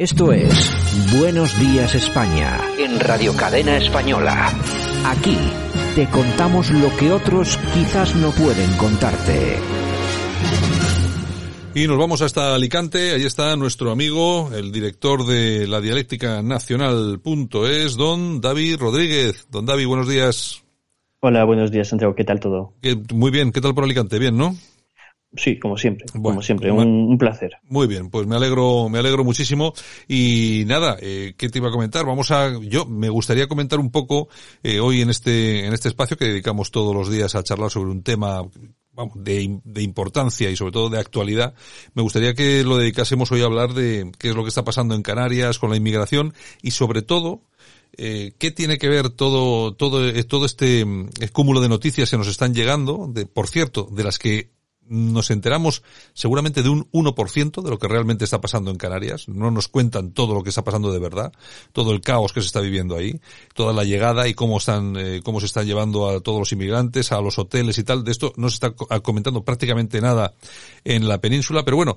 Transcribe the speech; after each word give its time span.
Esto 0.00 0.32
es 0.32 0.72
Buenos 1.18 1.60
Días 1.60 1.94
España 1.94 2.58
en 2.78 2.98
Radio 3.00 3.36
Cadena 3.36 3.76
Española. 3.76 4.50
Aquí 5.04 5.36
te 5.94 6.06
contamos 6.06 6.70
lo 6.70 6.88
que 6.96 7.12
otros 7.12 7.58
quizás 7.74 8.16
no 8.16 8.30
pueden 8.30 8.74
contarte. 8.78 9.58
Y 11.74 11.86
nos 11.86 11.98
vamos 11.98 12.22
hasta 12.22 12.54
Alicante, 12.54 13.12
ahí 13.12 13.24
está 13.24 13.54
nuestro 13.56 13.90
amigo, 13.90 14.48
el 14.54 14.72
director 14.72 15.26
de 15.26 15.66
la 15.68 15.82
dialéctica 15.82 16.40
nacional.es, 16.40 17.96
don 17.98 18.40
David 18.40 18.78
Rodríguez. 18.78 19.48
Don 19.50 19.66
David, 19.66 19.86
buenos 19.86 20.08
días. 20.08 20.64
Hola, 21.20 21.44
buenos 21.44 21.70
días, 21.70 21.88
Santiago. 21.88 22.14
¿Qué 22.14 22.24
tal 22.24 22.40
todo? 22.40 22.72
Muy 23.12 23.30
bien, 23.30 23.52
¿qué 23.52 23.60
tal 23.60 23.74
por 23.74 23.84
Alicante? 23.84 24.18
Bien, 24.18 24.34
¿no? 24.34 24.56
Sí, 25.36 25.60
como 25.60 25.76
siempre, 25.76 26.06
como 26.12 26.42
siempre, 26.42 26.72
un, 26.72 27.16
placer. 27.16 27.52
Muy 27.62 27.86
bien, 27.86 28.10
pues 28.10 28.26
me 28.26 28.34
alegro, 28.34 28.88
me 28.88 28.98
alegro 28.98 29.22
muchísimo 29.22 29.72
y 30.08 30.64
nada, 30.66 30.96
eh, 31.00 31.34
¿qué 31.36 31.48
te 31.48 31.58
iba 31.58 31.68
a 31.68 31.72
comentar? 31.72 32.04
Vamos 32.04 32.32
a, 32.32 32.58
yo 32.60 32.84
me 32.84 33.08
gustaría 33.08 33.46
comentar 33.46 33.78
un 33.78 33.92
poco 33.92 34.28
eh, 34.64 34.80
hoy 34.80 35.02
en 35.02 35.10
este 35.10 35.66
en 35.66 35.72
este 35.72 35.88
espacio 35.88 36.16
que 36.16 36.24
dedicamos 36.24 36.72
todos 36.72 36.94
los 36.94 37.10
días 37.10 37.36
a 37.36 37.44
charlar 37.44 37.70
sobre 37.70 37.92
un 37.92 38.02
tema 38.02 38.42
vamos, 38.92 39.14
de, 39.22 39.60
de, 39.62 39.82
importancia 39.82 40.50
y 40.50 40.56
sobre 40.56 40.72
todo 40.72 40.90
de 40.90 40.98
actualidad. 40.98 41.54
Me 41.94 42.02
gustaría 42.02 42.34
que 42.34 42.64
lo 42.64 42.76
dedicásemos 42.76 43.30
hoy 43.30 43.42
a 43.42 43.44
hablar 43.44 43.72
de 43.72 44.10
qué 44.18 44.30
es 44.30 44.34
lo 44.34 44.42
que 44.42 44.48
está 44.48 44.64
pasando 44.64 44.96
en 44.96 45.02
Canarias 45.02 45.60
con 45.60 45.70
la 45.70 45.76
inmigración 45.76 46.34
y 46.60 46.72
sobre 46.72 47.02
todo 47.02 47.42
eh, 47.96 48.32
¿Qué 48.38 48.50
tiene 48.50 48.78
que 48.78 48.88
ver 48.88 49.10
todo, 49.10 49.74
todo, 49.74 50.12
todo 50.24 50.46
este 50.46 50.86
cúmulo 51.32 51.60
de 51.60 51.68
noticias 51.68 52.10
que 52.10 52.16
nos 52.16 52.28
están 52.28 52.54
llegando? 52.54 53.08
De, 53.08 53.26
por 53.26 53.48
cierto, 53.48 53.88
de 53.90 54.04
las 54.04 54.18
que 54.18 54.50
nos 54.90 55.30
enteramos 55.30 55.84
seguramente 56.14 56.64
de 56.64 56.68
un 56.68 56.90
1% 56.90 57.62
de 57.62 57.70
lo 57.70 57.78
que 57.78 57.86
realmente 57.86 58.24
está 58.24 58.40
pasando 58.40 58.72
en 58.72 58.76
Canarias. 58.76 59.28
No 59.28 59.52
nos 59.52 59.68
cuentan 59.68 60.10
todo 60.10 60.34
lo 60.34 60.42
que 60.42 60.48
está 60.48 60.64
pasando 60.64 60.92
de 60.92 60.98
verdad, 60.98 61.32
todo 61.72 61.92
el 61.92 62.00
caos 62.00 62.32
que 62.32 62.40
se 62.40 62.48
está 62.48 62.60
viviendo 62.60 62.96
ahí, 62.96 63.20
toda 63.54 63.72
la 63.72 63.84
llegada 63.84 64.26
y 64.26 64.34
cómo 64.34 64.58
están, 64.58 64.96
eh, 64.96 65.20
cómo 65.22 65.38
se 65.38 65.46
están 65.46 65.64
llevando 65.64 66.08
a 66.08 66.20
todos 66.20 66.40
los 66.40 66.50
inmigrantes, 66.50 67.12
a 67.12 67.20
los 67.20 67.38
hoteles 67.38 67.78
y 67.78 67.84
tal. 67.84 68.02
De 68.02 68.10
esto 68.10 68.32
no 68.36 68.50
se 68.50 68.54
está 68.54 68.72
comentando 69.00 69.44
prácticamente 69.44 70.00
nada 70.00 70.34
en 70.82 71.06
la 71.06 71.20
península, 71.20 71.64
pero 71.64 71.76
bueno, 71.76 71.96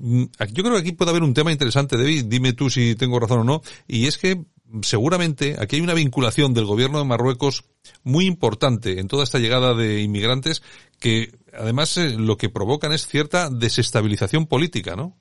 mm, 0.00 0.24
yo 0.52 0.62
creo 0.62 0.74
que 0.76 0.80
aquí 0.80 0.92
puede 0.92 1.10
haber 1.10 1.22
un 1.22 1.34
tema 1.34 1.52
interesante, 1.52 1.98
David, 1.98 2.24
dime 2.26 2.54
tú 2.54 2.70
si 2.70 2.94
tengo 2.94 3.20
razón 3.20 3.40
o 3.40 3.44
no, 3.44 3.62
y 3.86 4.06
es 4.06 4.16
que 4.16 4.42
seguramente 4.82 5.56
aquí 5.58 5.76
hay 5.76 5.82
una 5.82 5.94
vinculación 5.94 6.54
del 6.54 6.64
gobierno 6.64 6.98
de 6.98 7.04
Marruecos 7.04 7.64
muy 8.02 8.26
importante 8.26 9.00
en 9.00 9.08
toda 9.08 9.24
esta 9.24 9.38
llegada 9.38 9.74
de 9.74 10.00
inmigrantes 10.00 10.62
que 10.98 11.32
además 11.56 11.96
eh, 11.96 12.16
lo 12.16 12.36
que 12.36 12.48
provocan 12.48 12.92
es 12.92 13.06
cierta 13.06 13.50
desestabilización 13.50 14.46
política, 14.46 14.96
¿no? 14.96 15.18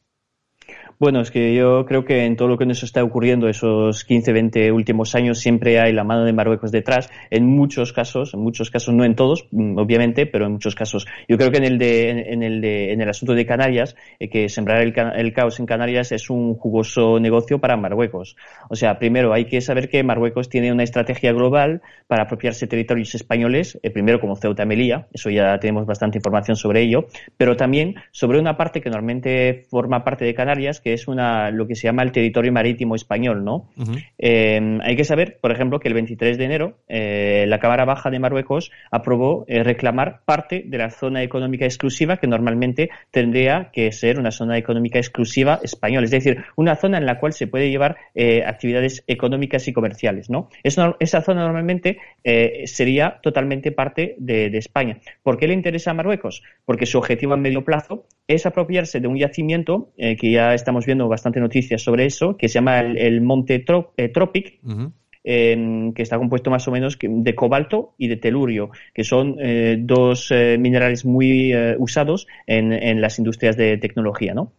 Bueno, 1.01 1.21
es 1.21 1.31
que 1.31 1.55
yo 1.55 1.85
creo 1.85 2.03
que 2.03 2.25
en 2.25 2.35
todo 2.35 2.49
lo 2.49 2.57
que 2.57 2.65
nos 2.65 2.83
está 2.83 3.01
ocurriendo 3.05 3.47
esos 3.47 4.03
15, 4.03 4.33
20 4.33 4.73
últimos 4.73 5.15
años 5.15 5.39
siempre 5.39 5.79
hay 5.79 5.93
la 5.93 6.03
mano 6.03 6.25
de 6.25 6.33
Marruecos 6.33 6.73
detrás. 6.73 7.09
En 7.29 7.45
muchos 7.45 7.93
casos, 7.93 8.33
en 8.33 8.41
muchos 8.41 8.69
casos, 8.69 8.93
no 8.93 9.05
en 9.05 9.15
todos, 9.15 9.47
mm, 9.51 9.77
obviamente, 9.77 10.25
pero 10.25 10.47
en 10.47 10.51
muchos 10.51 10.75
casos. 10.75 11.07
Yo 11.29 11.37
creo 11.37 11.51
que 11.51 11.59
en 11.59 11.63
el 11.63 11.77
de, 11.77 12.09
en 12.33 12.43
el 12.43 12.59
de, 12.59 12.91
en 12.91 12.99
el 12.99 13.07
asunto 13.07 13.33
de 13.33 13.45
Canarias, 13.45 13.95
eh, 14.19 14.29
que 14.29 14.49
sembrar 14.49 14.81
el, 14.81 14.93
el, 15.15 15.31
caos 15.31 15.61
en 15.61 15.67
Canarias 15.67 16.11
es 16.11 16.29
un 16.29 16.55
jugoso 16.55 17.17
negocio 17.17 17.59
para 17.59 17.77
Marruecos. 17.77 18.35
O 18.69 18.75
sea, 18.75 18.99
primero 18.99 19.31
hay 19.31 19.45
que 19.45 19.61
saber 19.61 19.87
que 19.87 20.03
Marruecos 20.03 20.49
tiene 20.49 20.69
una 20.73 20.83
estrategia 20.83 21.31
global 21.31 21.81
para 22.07 22.23
apropiarse 22.23 22.67
territorios 22.67 23.15
españoles, 23.15 23.79
eh, 23.83 23.89
primero 23.89 24.19
como 24.19 24.35
Ceuta 24.35 24.63
y 24.63 24.65
Melilla, 24.65 25.07
eso 25.13 25.29
ya 25.29 25.57
tenemos 25.59 25.85
bastante 25.85 26.17
información 26.17 26.57
sobre 26.57 26.81
ello, 26.81 27.05
pero 27.37 27.55
también 27.55 27.95
sobre 28.11 28.37
una 28.37 28.57
parte 28.57 28.81
que 28.81 28.89
normalmente 28.89 29.65
forma 29.69 30.03
parte 30.03 30.25
de 30.25 30.33
Canarias, 30.33 30.81
que 30.81 30.88
es 30.93 31.07
una, 31.07 31.51
lo 31.51 31.67
que 31.67 31.75
se 31.75 31.83
llama 31.83 32.03
el 32.03 32.11
territorio 32.11 32.51
marítimo 32.51 32.95
español, 32.95 33.43
¿no? 33.43 33.69
Eh, 34.17 34.79
hay 34.81 34.95
que 34.95 35.03
saber, 35.03 35.39
por 35.41 35.51
ejemplo, 35.51 35.79
que 35.79 35.87
el 35.87 35.93
23 35.93 36.37
de 36.37 36.45
enero 36.45 36.77
eh, 36.87 37.45
la 37.47 37.59
Cámara 37.59 37.85
Baja 37.85 38.09
de 38.09 38.19
Marruecos 38.19 38.71
aprobó 38.91 39.45
eh, 39.47 39.63
reclamar 39.63 40.21
parte 40.25 40.63
de 40.65 40.77
la 40.77 40.89
zona 40.89 41.23
económica 41.23 41.65
exclusiva 41.65 42.17
que 42.17 42.27
normalmente 42.27 42.89
tendría 43.11 43.69
que 43.71 43.91
ser 43.91 44.19
una 44.19 44.31
zona 44.31 44.57
económica 44.57 44.99
exclusiva 44.99 45.59
española, 45.63 46.05
es 46.05 46.11
decir, 46.11 46.43
una 46.55 46.75
zona 46.75 46.97
en 46.97 47.05
la 47.05 47.19
cual 47.19 47.33
se 47.33 47.47
puede 47.47 47.69
llevar 47.69 47.97
actividades 48.45 49.03
económicas 49.07 49.67
y 49.67 49.73
comerciales, 49.73 50.29
¿no? 50.29 50.49
esa 50.63 51.21
zona 51.21 51.43
normalmente 51.43 51.99
sería 52.65 53.19
totalmente 53.21 53.71
parte 53.71 54.15
de, 54.17 54.49
de 54.49 54.57
España. 54.57 54.97
¿Por 55.23 55.37
qué 55.37 55.47
le 55.47 55.53
interesa 55.53 55.91
a 55.91 55.93
Marruecos? 55.93 56.43
Porque 56.65 56.85
su 56.85 56.97
objetivo 56.97 57.33
a 57.33 57.37
medio 57.37 57.63
plazo 57.63 58.05
es 58.29 58.45
apropiarse 58.45 58.99
de 58.99 59.07
un 59.07 59.17
yacimiento 59.17 59.91
que 59.97 60.31
ya 60.31 60.53
estamos 60.53 60.85
viendo 60.85 61.07
bastante 61.07 61.39
noticias 61.39 61.81
sobre 61.81 62.05
eso, 62.05 62.37
que 62.37 62.47
se 62.47 62.55
llama 62.55 62.79
el, 62.79 63.21
Monte 63.21 63.65
eh, 63.97 64.09
Tropic, 64.09 64.59
que 65.23 65.93
está 66.01 66.17
compuesto 66.17 66.49
más 66.49 66.67
o 66.67 66.71
menos 66.71 66.97
de 67.01 67.35
cobalto 67.35 67.95
y 67.97 68.07
de 68.07 68.17
telurio, 68.17 68.69
que 68.93 69.03
son 69.03 69.35
eh, 69.39 69.77
dos 69.79 70.31
eh, 70.31 70.57
minerales 70.59 71.05
muy 71.05 71.53
usados 71.77 72.27
en, 72.47 72.71
en, 72.71 73.01
las 73.01 73.17
industrias 73.19 73.57
de 73.57 73.77
tecnología, 73.77 74.33
¿no? 74.33 74.53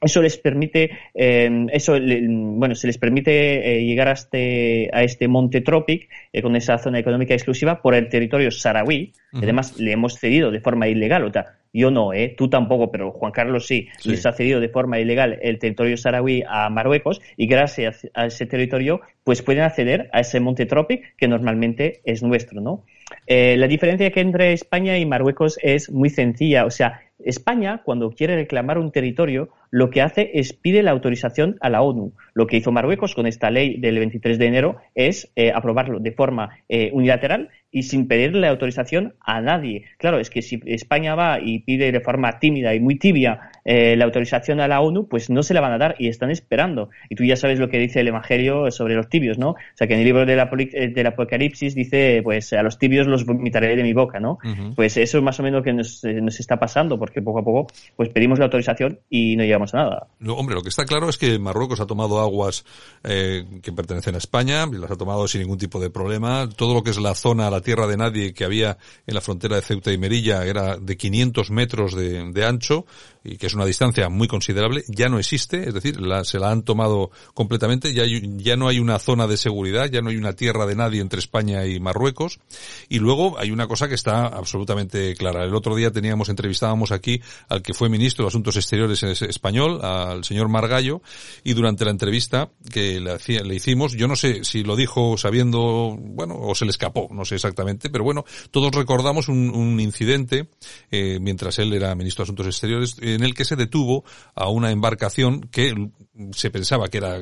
Eso 0.00 0.22
les 0.22 0.36
permite, 0.38 0.90
em, 1.14 1.68
eso, 1.70 1.96
bueno, 2.00 2.74
se 2.74 2.86
les 2.86 2.98
permite 2.98 3.84
llegar 3.84 4.08
a 4.08 4.12
este, 4.12 4.88
a 4.92 5.02
este 5.02 5.28
monte 5.28 5.60
Tropic 5.60 6.08
con 6.42 6.56
esa 6.56 6.78
zona 6.78 6.98
económica 6.98 7.34
exclusiva 7.34 7.82
por 7.82 7.94
el 7.94 8.08
territorio 8.08 8.50
saharaui. 8.50 9.12
Además, 9.32 9.78
le 9.78 9.92
hemos 9.92 10.18
cedido 10.18 10.50
de 10.50 10.60
forma 10.60 10.88
ilegal. 10.88 11.24
O 11.24 11.32
sea, 11.32 11.60
yo 11.72 11.90
no, 11.90 12.12
¿eh? 12.12 12.34
tú 12.36 12.48
tampoco, 12.48 12.90
pero 12.90 13.12
Juan 13.12 13.32
Carlos 13.32 13.66
sí, 13.66 13.88
les 14.04 14.26
ha 14.26 14.32
cedido 14.32 14.60
de 14.60 14.68
forma 14.68 14.98
ilegal 14.98 15.38
el 15.40 15.58
territorio 15.58 15.96
saharaui 15.96 16.42
a 16.48 16.68
Marruecos 16.68 17.20
y 17.36 17.46
gracias 17.46 18.08
a 18.14 18.26
ese 18.26 18.46
territorio 18.46 19.00
pues 19.22 19.42
pueden 19.42 19.62
acceder 19.62 20.10
a 20.12 20.20
ese 20.20 20.40
monte 20.40 20.66
Tropic 20.66 21.14
que 21.16 21.28
normalmente 21.28 22.00
es 22.04 22.22
nuestro, 22.22 22.60
¿no? 22.60 22.84
Eh, 23.26 23.56
la 23.56 23.68
diferencia 23.68 24.10
que 24.10 24.20
entre 24.20 24.52
España 24.52 24.98
y 24.98 25.06
Marruecos 25.06 25.58
es 25.62 25.90
muy 25.90 26.10
sencilla, 26.10 26.64
o 26.64 26.70
sea, 26.70 27.02
España, 27.18 27.82
cuando 27.84 28.10
quiere 28.10 28.34
reclamar 28.34 28.78
un 28.78 28.90
territorio, 28.90 29.50
lo 29.70 29.90
que 29.90 30.02
hace 30.02 30.30
es 30.34 30.52
pide 30.52 30.82
la 30.82 30.90
autorización 30.90 31.56
a 31.60 31.70
la 31.70 31.82
ONU. 31.82 32.12
Lo 32.34 32.46
que 32.46 32.56
hizo 32.56 32.72
Marruecos 32.72 33.14
con 33.14 33.26
esta 33.26 33.50
ley 33.50 33.78
del 33.78 33.98
23 33.98 34.38
de 34.38 34.46
enero 34.46 34.76
es 34.94 35.30
eh, 35.36 35.52
aprobarlo 35.54 36.00
de 36.00 36.12
forma 36.12 36.58
eh, 36.68 36.90
unilateral 36.92 37.50
y 37.70 37.84
sin 37.84 38.08
pedirle 38.08 38.48
autorización 38.48 39.14
a 39.20 39.40
nadie. 39.40 39.84
Claro, 39.98 40.18
es 40.18 40.30
que 40.30 40.42
si 40.42 40.60
España 40.66 41.14
va 41.14 41.38
y 41.40 41.60
pide 41.60 41.92
de 41.92 42.00
forma 42.00 42.38
tímida 42.38 42.74
y 42.74 42.80
muy 42.80 42.96
tibia 42.96 43.52
eh, 43.64 43.96
la 43.96 44.04
autorización 44.04 44.60
a 44.60 44.68
la 44.68 44.80
ONU, 44.80 45.06
pues 45.06 45.30
no 45.30 45.42
se 45.42 45.54
la 45.54 45.60
van 45.60 45.72
a 45.72 45.78
dar 45.78 45.94
y 45.98 46.08
están 46.08 46.30
esperando. 46.30 46.90
Y 47.08 47.14
tú 47.14 47.24
ya 47.24 47.36
sabes 47.36 47.58
lo 47.58 47.68
que 47.68 47.78
dice 47.78 48.00
el 48.00 48.08
Evangelio 48.08 48.70
sobre 48.70 48.94
los 48.94 49.08
tibios, 49.08 49.38
¿no? 49.38 49.50
O 49.50 49.56
sea, 49.74 49.86
que 49.86 49.94
en 49.94 50.00
el 50.00 50.06
libro 50.06 50.26
del, 50.26 50.94
del 50.94 51.06
Apocalipsis 51.06 51.74
dice, 51.74 52.20
pues 52.24 52.52
a 52.52 52.62
los 52.62 52.78
tibios 52.78 53.06
los 53.06 53.24
vomitaré 53.24 53.76
de 53.76 53.82
mi 53.82 53.92
boca, 53.92 54.18
¿no? 54.18 54.38
Pues 54.74 54.96
eso 54.96 55.18
es 55.18 55.24
más 55.24 55.38
o 55.38 55.42
menos 55.42 55.60
lo 55.60 55.64
que 55.64 55.72
nos, 55.72 56.02
nos, 56.04 56.40
está 56.40 56.58
pasando, 56.58 56.98
porque 56.98 57.22
poco 57.22 57.40
a 57.40 57.44
poco 57.44 57.66
pues 57.96 58.08
pedimos 58.10 58.38
la 58.38 58.46
autorización 58.46 58.98
y 59.08 59.36
no 59.36 59.44
llegamos 59.44 59.74
a 59.74 59.78
nada. 59.78 60.06
No, 60.18 60.34
hombre, 60.34 60.54
lo 60.54 60.62
que 60.62 60.68
está 60.68 60.84
claro 60.84 61.08
es 61.08 61.18
que 61.18 61.38
Marruecos 61.38 61.80
ha 61.80 61.86
tomado 61.86 62.20
aguas 62.20 62.64
eh, 63.04 63.44
que 63.62 63.72
pertenecen 63.72 64.14
a 64.14 64.18
España, 64.18 64.66
las 64.66 64.90
ha 64.90 64.96
tomado 64.96 65.28
sin 65.28 65.42
ningún 65.42 65.58
tipo 65.58 65.80
de 65.80 65.90
problema. 65.90 66.48
Todo 66.48 66.74
lo 66.74 66.82
que 66.82 66.90
es 66.90 66.98
la 66.98 67.14
zona, 67.14 67.50
la 67.50 67.59
tierra 67.60 67.86
de 67.86 67.96
nadie 67.96 68.34
que 68.34 68.44
había 68.44 68.78
en 69.06 69.14
la 69.14 69.20
frontera 69.20 69.56
de 69.56 69.62
Ceuta 69.62 69.92
y 69.92 69.98
Merilla 69.98 70.44
era 70.44 70.76
de 70.76 70.96
500 70.96 71.50
metros 71.50 71.94
de, 71.94 72.32
de 72.32 72.44
ancho 72.44 72.86
y 73.24 73.36
que 73.36 73.46
es 73.46 73.54
una 73.54 73.66
distancia 73.66 74.08
muy 74.08 74.28
considerable, 74.28 74.84
ya 74.88 75.08
no 75.08 75.18
existe, 75.18 75.68
es 75.68 75.74
decir, 75.74 76.00
la, 76.00 76.24
se 76.24 76.38
la 76.38 76.50
han 76.50 76.62
tomado 76.62 77.10
completamente, 77.34 77.92
ya, 77.92 78.04
ya 78.06 78.56
no 78.56 78.68
hay 78.68 78.78
una 78.78 78.98
zona 78.98 79.26
de 79.26 79.36
seguridad, 79.36 79.90
ya 79.90 80.00
no 80.00 80.10
hay 80.10 80.16
una 80.16 80.32
tierra 80.32 80.66
de 80.66 80.74
nadie 80.74 81.00
entre 81.00 81.20
España 81.20 81.66
y 81.66 81.80
Marruecos, 81.80 82.40
y 82.88 82.98
luego 82.98 83.38
hay 83.38 83.50
una 83.50 83.66
cosa 83.66 83.88
que 83.88 83.94
está 83.94 84.26
absolutamente 84.26 85.14
clara. 85.14 85.44
El 85.44 85.54
otro 85.54 85.74
día 85.74 85.90
teníamos, 85.90 86.28
entrevistábamos 86.28 86.92
aquí 86.92 87.20
al 87.48 87.62
que 87.62 87.74
fue 87.74 87.88
ministro 87.88 88.24
de 88.24 88.28
Asuntos 88.28 88.56
Exteriores 88.56 89.02
español, 89.02 89.84
al 89.84 90.24
señor 90.24 90.48
Margallo, 90.48 91.02
y 91.44 91.54
durante 91.54 91.84
la 91.84 91.90
entrevista 91.90 92.50
que 92.72 93.00
le, 93.00 93.18
le 93.44 93.54
hicimos, 93.54 93.92
yo 93.92 94.08
no 94.08 94.16
sé 94.16 94.44
si 94.44 94.62
lo 94.62 94.76
dijo 94.76 95.16
sabiendo, 95.16 95.96
bueno, 95.98 96.36
o 96.38 96.54
se 96.54 96.64
le 96.64 96.70
escapó, 96.70 97.08
no 97.12 97.24
sé 97.24 97.34
exactamente, 97.34 97.90
pero 97.90 98.04
bueno, 98.04 98.24
todos 98.50 98.74
recordamos 98.74 99.28
un, 99.28 99.50
un 99.50 99.80
incidente, 99.80 100.48
eh, 100.90 101.18
mientras 101.20 101.58
él 101.58 101.72
era 101.72 101.94
ministro 101.94 102.22
de 102.22 102.26
Asuntos 102.26 102.46
Exteriores, 102.46 102.96
en 103.14 103.22
el 103.22 103.34
que 103.34 103.44
se 103.44 103.56
detuvo 103.56 104.04
a 104.34 104.48
una 104.48 104.70
embarcación 104.70 105.40
que 105.42 105.90
se 106.32 106.50
pensaba 106.50 106.88
que 106.88 106.98
era 106.98 107.18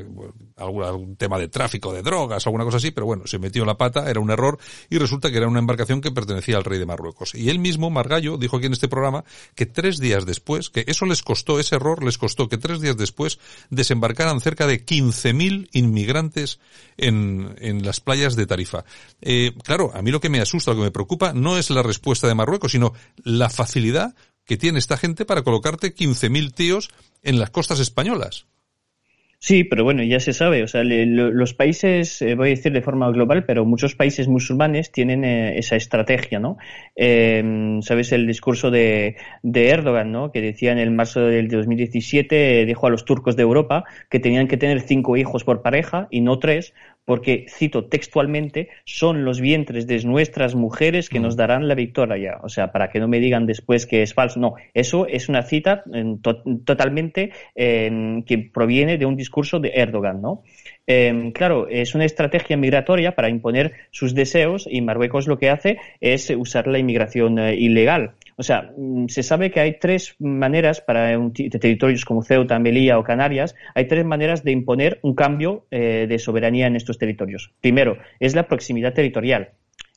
algún, 0.56 1.16
tema 1.16 1.38
de 1.38 1.48
tráfico 1.48 1.92
de 1.92 2.02
drogas 2.02 2.44
o 2.44 2.48
alguna 2.48 2.64
cosa 2.64 2.78
así, 2.78 2.90
pero 2.90 3.06
bueno, 3.06 3.26
se 3.26 3.38
metió 3.38 3.64
la 3.64 3.76
pata, 3.76 4.10
era 4.10 4.20
un 4.20 4.30
error 4.30 4.58
y 4.90 4.98
resulta 4.98 5.30
que 5.30 5.36
era 5.36 5.48
una 5.48 5.60
embarcación 5.60 6.00
que 6.00 6.10
pertenecía 6.10 6.56
al 6.56 6.64
rey 6.64 6.78
de 6.78 6.86
Marruecos. 6.86 7.34
Y 7.34 7.50
él 7.50 7.58
mismo, 7.58 7.90
Margallo, 7.90 8.36
dijo 8.36 8.56
aquí 8.56 8.66
en 8.66 8.72
este 8.72 8.88
programa 8.88 9.24
que 9.54 9.66
tres 9.66 9.98
días 9.98 10.26
después, 10.26 10.70
que 10.70 10.84
eso 10.86 11.06
les 11.06 11.22
costó, 11.22 11.60
ese 11.60 11.76
error 11.76 12.02
les 12.02 12.18
costó 12.18 12.48
que 12.48 12.58
tres 12.58 12.80
días 12.80 12.96
después 12.96 13.38
desembarcaran 13.70 14.40
cerca 14.40 14.66
de 14.66 14.84
15.000 14.84 15.68
inmigrantes 15.72 16.58
en, 16.96 17.54
en 17.58 17.84
las 17.84 18.00
playas 18.00 18.36
de 18.36 18.46
Tarifa. 18.46 18.84
Eh, 19.20 19.52
claro, 19.62 19.92
a 19.94 20.02
mí 20.02 20.10
lo 20.10 20.20
que 20.20 20.30
me 20.30 20.40
asusta, 20.40 20.72
lo 20.72 20.78
que 20.78 20.84
me 20.84 20.90
preocupa, 20.90 21.32
no 21.32 21.58
es 21.58 21.70
la 21.70 21.82
respuesta 21.82 22.26
de 22.26 22.34
Marruecos, 22.34 22.72
sino 22.72 22.92
la 23.22 23.48
facilidad 23.48 24.14
que 24.48 24.56
tiene 24.56 24.78
esta 24.78 24.96
gente 24.96 25.26
para 25.26 25.42
colocarte 25.42 25.94
15.000 25.94 26.52
tíos 26.52 26.90
en 27.22 27.38
las 27.38 27.50
costas 27.50 27.80
españolas. 27.80 28.46
Sí, 29.40 29.62
pero 29.62 29.84
bueno, 29.84 30.02
ya 30.02 30.18
se 30.18 30.32
sabe. 30.32 30.64
O 30.64 30.66
sea, 30.66 30.82
los 30.82 31.54
países, 31.54 32.20
eh, 32.22 32.34
voy 32.34 32.48
a 32.48 32.50
decir 32.50 32.72
de 32.72 32.82
forma 32.82 33.08
global, 33.12 33.44
pero 33.44 33.64
muchos 33.64 33.94
países 33.94 34.26
musulmanes 34.26 34.90
tienen 34.90 35.22
eh, 35.24 35.58
esa 35.58 35.76
estrategia, 35.76 36.40
¿no? 36.40 36.56
Em, 36.96 37.80
Sabes 37.82 38.10
el 38.10 38.26
discurso 38.26 38.72
de, 38.72 39.16
de, 39.44 39.68
Erdogan, 39.68 40.10
¿no? 40.10 40.32
Que 40.32 40.40
decía 40.40 40.72
en 40.72 40.78
el 40.78 40.90
marzo 40.90 41.20
del 41.20 41.46
2017, 41.48 42.66
dijo 42.66 42.86
a 42.88 42.90
los 42.90 43.04
turcos 43.04 43.36
de 43.36 43.42
Europa 43.42 43.84
que 44.10 44.18
tenían 44.18 44.48
que 44.48 44.56
tener 44.56 44.80
cinco 44.80 45.16
hijos 45.16 45.44
por 45.44 45.62
pareja 45.62 46.08
y 46.10 46.20
no 46.20 46.40
tres, 46.40 46.74
porque, 47.04 47.46
cito 47.48 47.86
textualmente, 47.86 48.68
son 48.84 49.24
los 49.24 49.40
vientres 49.40 49.86
de 49.86 50.02
nuestras 50.04 50.54
mujeres 50.54 51.08
que 51.08 51.20
nos 51.20 51.34
mm. 51.34 51.38
darán 51.38 51.68
la 51.68 51.74
victoria. 51.74 52.38
O 52.42 52.48
sea, 52.48 52.70
para 52.70 52.90
que 52.90 53.00
no 53.00 53.08
me 53.08 53.20
digan 53.20 53.46
después 53.46 53.86
que 53.86 54.02
es 54.02 54.12
falso. 54.14 54.38
No, 54.40 54.54
eso 54.74 55.06
es 55.06 55.28
una 55.28 55.42
cita 55.42 55.84
totalmente 56.64 57.32
que 57.54 58.50
proviene 58.52 58.98
de 58.98 59.06
un 59.06 59.16
discurso 59.16 59.58
de 59.58 59.72
Erdogan, 59.74 60.20
¿no? 60.20 60.42
Em, 60.90 61.32
claro, 61.32 61.68
es 61.68 61.94
una 61.94 62.06
estrategia 62.06 62.56
migratoria 62.56 63.14
para 63.14 63.28
imponer 63.28 63.74
sus 63.90 64.14
deseos 64.14 64.66
y 64.70 64.80
Marruecos 64.80 65.26
lo 65.26 65.38
que 65.38 65.50
hace 65.50 65.78
es 66.00 66.30
usar 66.30 66.66
la 66.66 66.78
inmigración 66.78 67.38
eh, 67.38 67.54
ilegal. 67.56 68.14
O 68.38 68.44
sea, 68.44 68.72
mm, 68.76 69.08
se 69.08 69.24
sabe 69.24 69.50
que 69.50 69.58
hay 69.58 69.78
tres 69.80 70.14
maneras 70.20 70.80
para 70.80 71.18
un 71.18 71.32
territorios 71.32 72.04
como 72.04 72.22
Ceuta, 72.22 72.58
Melilla 72.60 72.98
o 72.98 73.02
Canarias, 73.02 73.56
hay 73.74 73.88
tres 73.88 74.04
maneras 74.04 74.44
de 74.44 74.52
imponer 74.52 75.00
un 75.02 75.14
cambio 75.14 75.66
eh, 75.72 76.06
de 76.08 76.18
soberanía 76.20 76.68
en 76.68 76.76
estos 76.76 76.98
territorios. 76.98 77.52
Primero, 77.60 77.98
es 78.20 78.36
la 78.36 78.46
proximidad 78.46 78.94
territorial. 78.94 79.50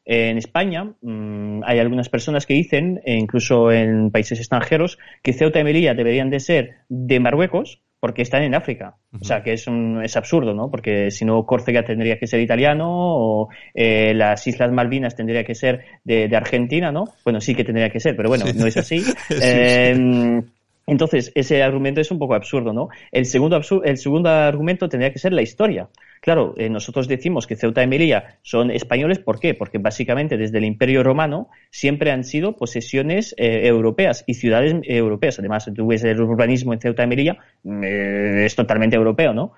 En 0.06 0.40
España 0.40 0.96
mm, 1.02 1.62
hay 1.64 1.78
algunas 1.78 2.10
personas 2.10 2.48
que 2.48 2.56
dicen, 2.56 3.00
e 3.06 3.14
incluso 3.14 3.72
en 3.72 4.10
países 4.10 4.40
extranjeros, 4.40 4.98
que 5.22 5.34
Ceuta 5.34 5.60
y 5.60 5.64
Melilla 5.64 5.94
deberían 5.94 6.32
de 6.32 6.40
ser 6.40 6.72
de 6.90 7.20
Marruecos 7.20 7.84
porque 8.02 8.24
están 8.24 8.42
en 8.42 8.56
África. 8.56 8.96
O 9.14 9.24
sea, 9.24 9.44
que 9.44 9.54
es, 9.54 9.68
un, 9.68 10.02
es 10.04 10.18
absurdo, 10.18 10.56
¿no? 10.56 10.72
Porque 10.72 11.12
si 11.12 11.24
no, 11.24 11.46
Córcega 11.46 11.84
tendría 11.84 12.18
que 12.18 12.26
ser 12.26 12.42
italiano 12.42 12.88
o 12.90 13.50
eh, 13.76 14.14
las 14.16 14.46
Islas 14.48 14.72
Malvinas 14.72 15.16
tendría 15.16 15.44
que 15.46 15.54
ser 15.54 15.86
de, 16.04 16.28
de, 16.28 16.36
Argentina, 16.36 16.92
¿no? 16.92 17.06
Bueno, 17.24 17.40
sí 17.40 17.54
que 17.54 17.64
tendría 17.64 17.90
que 17.90 18.00
ser, 18.00 18.16
pero 18.16 18.28
bueno, 18.28 18.46
no 18.56 18.66
es 18.66 18.76
así. 18.76 19.04
eh, 19.30 20.42
entonces, 20.88 21.32
ese 21.36 21.62
argumento 21.64 22.02
es 22.02 22.12
un 22.12 22.20
poco 22.20 22.34
absurdo, 22.34 22.74
¿no? 22.74 22.90
El 23.12 23.26
segundo, 23.26 23.62
el 23.84 23.98
segundo 23.98 24.30
argumento 24.30 24.90
tendría 24.90 25.14
que 25.14 25.20
ser 25.20 25.32
la 25.32 25.42
historia. 25.42 25.90
Claro, 26.22 26.54
eh, 26.58 26.70
nosotros 26.70 27.08
decimos 27.08 27.48
que 27.48 27.56
Ceuta 27.56 27.84
y 27.84 27.88
Melilla 27.88 28.40
son 28.42 28.72
españoles, 28.72 29.20
¿por 29.20 29.40
qué? 29.40 29.54
Porque 29.54 29.78
básicamente 29.78 30.38
desde 30.38 30.58
el 30.58 30.66
Imperio 30.66 31.04
Romano 31.04 31.50
siempre 31.70 32.12
han 32.12 32.24
sido 32.24 32.56
posesiones 32.58 33.34
eh, 33.38 33.68
europeas 33.68 34.24
y 34.28 34.36
ciudades 34.36 34.76
europeas. 34.84 35.40
Además, 35.40 35.68
el 35.68 36.22
urbanismo 36.22 36.74
en 36.74 36.80
Ceuta 36.80 37.04
y 37.04 37.08
Melilla, 37.08 37.38
eh, 37.64 38.44
es 38.46 38.56
totalmente 38.56 38.96
europeo, 38.96 39.34
¿no? 39.34 39.54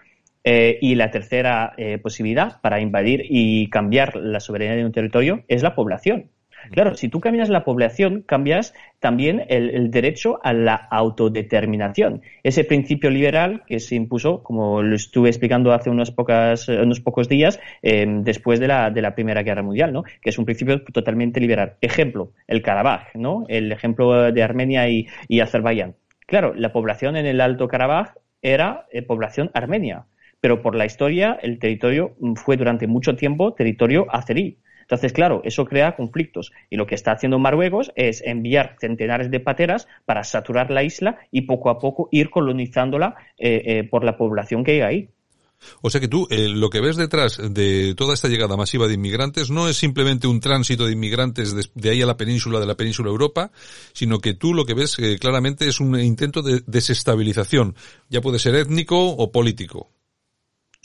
y 0.46 0.96
la 0.96 1.10
tercera 1.10 1.74
posibilidad 2.02 2.60
para 2.60 2.82
invadir 2.82 3.24
y 3.30 3.70
cambiar 3.70 4.18
la 4.18 4.42
soberanía 4.42 4.76
de 4.76 4.84
un 4.84 4.92
territorio 4.92 5.46
es 5.48 5.64
la 5.64 5.74
población. 5.74 6.32
Claro, 6.72 6.96
si 6.96 7.10
tú 7.10 7.20
cambias 7.20 7.50
la 7.50 7.64
población, 7.64 8.24
cambias 8.26 8.74
también 9.00 9.46
el, 9.50 9.92
derecho 9.92 10.40
a 10.44 10.54
la 10.54 10.76
autodeterminación. 10.76 12.22
Ese 12.44 12.64
principio 12.64 13.10
liberal 13.10 13.64
que 13.68 13.80
se 13.80 13.96
impuso, 13.96 14.44
como 14.44 14.82
lo 14.82 14.96
estuve 14.96 15.30
explicando 15.30 15.74
hace 15.74 15.90
unos, 15.90 16.12
pocas, 16.12 16.68
unos 16.70 17.00
pocos 17.00 17.28
días, 17.28 17.60
em, 17.82 18.24
después 18.24 18.60
de 18.60 18.68
la, 18.68 18.92
de 18.92 19.02
la 19.02 19.16
Primera 19.16 19.44
Guerra 19.44 19.64
Mundial, 19.64 19.92
¿no? 19.92 20.04
que 20.04 20.30
es 20.30 20.38
un 20.38 20.46
principio 20.46 20.82
totalmente 20.84 21.40
liberal. 21.40 21.76
Ejemplo, 21.82 22.32
el 22.48 22.62
Karabaj, 22.62 23.16
¿no? 23.16 23.46
el 23.50 23.72
ejemplo 23.72 24.32
de 24.32 24.44
Armenia 24.44 24.88
y, 24.90 25.08
Azerbaiyán. 25.40 25.96
Claro, 26.26 26.54
la 26.56 26.72
población 26.72 27.18
en 27.18 27.26
el 27.26 27.42
Alto 27.42 27.68
Karabaj 27.68 28.14
era 28.42 28.86
eh, 28.92 29.02
población 29.02 29.52
armenia, 29.54 30.06
pero 30.40 30.62
por 30.62 30.76
la 30.76 30.86
historia 30.86 31.38
el 31.42 31.60
territorio 31.60 32.16
fue 32.36 32.58
durante 32.58 32.88
mucho 32.88 33.16
tiempo 33.16 33.54
territorio 33.54 34.06
azerí. 34.10 34.58
Entonces, 34.84 35.14
claro, 35.14 35.42
eso 35.44 35.66
crea 35.66 35.96
conflictos. 35.96 36.52
Y 36.70 36.76
lo 36.76 36.86
que 36.86 36.96
está 36.96 37.12
haciendo 37.14 37.40
Marruecos 37.40 37.92
es 37.96 38.22
enviar 38.26 38.76
centenares 38.80 39.32
de 39.32 39.40
pateras 39.40 39.88
para 40.06 40.24
saturar 40.24 40.72
la 40.72 40.84
isla 40.84 41.18
y 41.32 41.42
poco 41.42 41.70
a 41.70 41.80
poco 41.80 42.10
ir 42.12 42.30
colonizándola 42.30 43.16
eh, 43.38 43.62
eh, 43.66 43.84
por 43.84 44.04
la 44.04 44.18
población 44.18 44.64
que 44.64 44.72
hay 44.74 44.82
ahí. 44.82 45.10
O 45.82 45.90
sea 45.90 46.02
que 46.02 46.10
tú 46.10 46.28
eh, 46.30 46.50
lo 46.50 46.70
que 46.70 46.82
ves 46.82 46.98
detrás 46.98 47.40
de 47.42 47.96
toda 47.96 48.14
esta 48.14 48.28
llegada 48.28 48.58
masiva 48.58 48.86
de 48.86 48.96
inmigrantes 48.96 49.50
no 49.50 49.70
es 49.70 49.78
simplemente 49.78 50.28
un 50.28 50.42
tránsito 50.42 50.86
de 50.86 50.92
inmigrantes 50.92 51.56
de, 51.74 51.90
ahí 51.90 52.02
a 52.02 52.06
la 52.06 52.18
península, 52.18 52.60
de 52.60 52.66
la 52.66 52.76
península 52.76 53.10
Europa, 53.10 53.50
sino 53.94 54.20
que 54.20 54.34
tú 54.34 54.54
lo 54.54 54.66
que 54.66 54.74
ves 54.74 54.98
claramente 55.22 55.66
es 55.70 55.80
un 55.80 55.98
intento 55.98 56.42
de 56.42 56.64
desestabilización, 56.68 57.76
ya 58.10 58.20
puede 58.20 58.40
ser 58.40 58.56
étnico 58.56 59.12
o 59.12 59.32
político. 59.32 59.93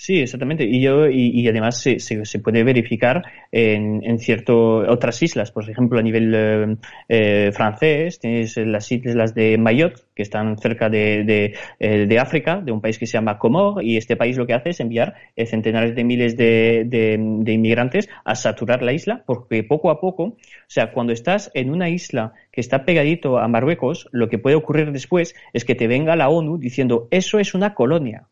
Sí, 0.00 0.20
exactamente. 0.20 0.62
Y 0.64 0.80
yo 0.80 1.08
y, 1.10 1.48
además 1.48 1.80
se, 1.80 1.98
se, 1.98 2.38
puede 2.38 2.62
verificar 2.62 3.24
en, 3.50 4.04
en 4.04 4.20
cierto 4.20 4.78
otras 4.88 5.20
islas, 5.24 5.50
por 5.50 5.68
ejemplo 5.68 5.98
a 5.98 6.02
nivel 6.02 6.32
eh, 6.36 6.76
eh, 7.08 7.50
francés 7.52 8.20
tienes 8.20 8.56
las 8.58 8.92
islas 8.92 9.34
de 9.34 9.58
Mayotte 9.58 10.04
que 10.14 10.22
están 10.22 10.56
cerca 10.56 10.88
de, 10.88 11.24
de, 11.24 11.56
eh, 11.80 12.06
de, 12.06 12.18
África, 12.20 12.60
de 12.60 12.70
un 12.70 12.80
país 12.80 12.96
que 12.96 13.06
se 13.06 13.14
llama 13.14 13.40
Comor 13.40 13.82
y 13.82 13.96
este 13.96 14.14
país 14.16 14.36
lo 14.36 14.46
que 14.46 14.54
hace 14.54 14.70
es 14.70 14.78
enviar 14.78 15.16
centenares 15.36 15.96
de 15.96 16.04
miles 16.04 16.36
de, 16.36 16.84
de 16.86 17.52
inmigrantes 17.52 18.08
a 18.24 18.36
saturar 18.36 18.84
la 18.84 18.92
isla 18.92 19.24
porque 19.26 19.64
poco 19.64 19.90
a 19.90 20.00
poco, 20.00 20.22
o 20.22 20.36
sea, 20.68 20.92
cuando 20.92 21.12
estás 21.12 21.50
en 21.54 21.70
una 21.70 21.88
isla 21.88 22.34
que 22.52 22.60
está 22.60 22.84
pegadito 22.84 23.38
a 23.38 23.48
Marruecos, 23.48 24.08
lo 24.12 24.28
que 24.28 24.38
puede 24.38 24.54
ocurrir 24.54 24.92
después 24.92 25.34
es 25.52 25.64
que 25.64 25.74
te 25.74 25.88
venga 25.88 26.14
la 26.14 26.28
ONU 26.28 26.56
diciendo 26.56 27.08
eso 27.10 27.40
es 27.40 27.52
una 27.52 27.74
colonia 27.74 28.28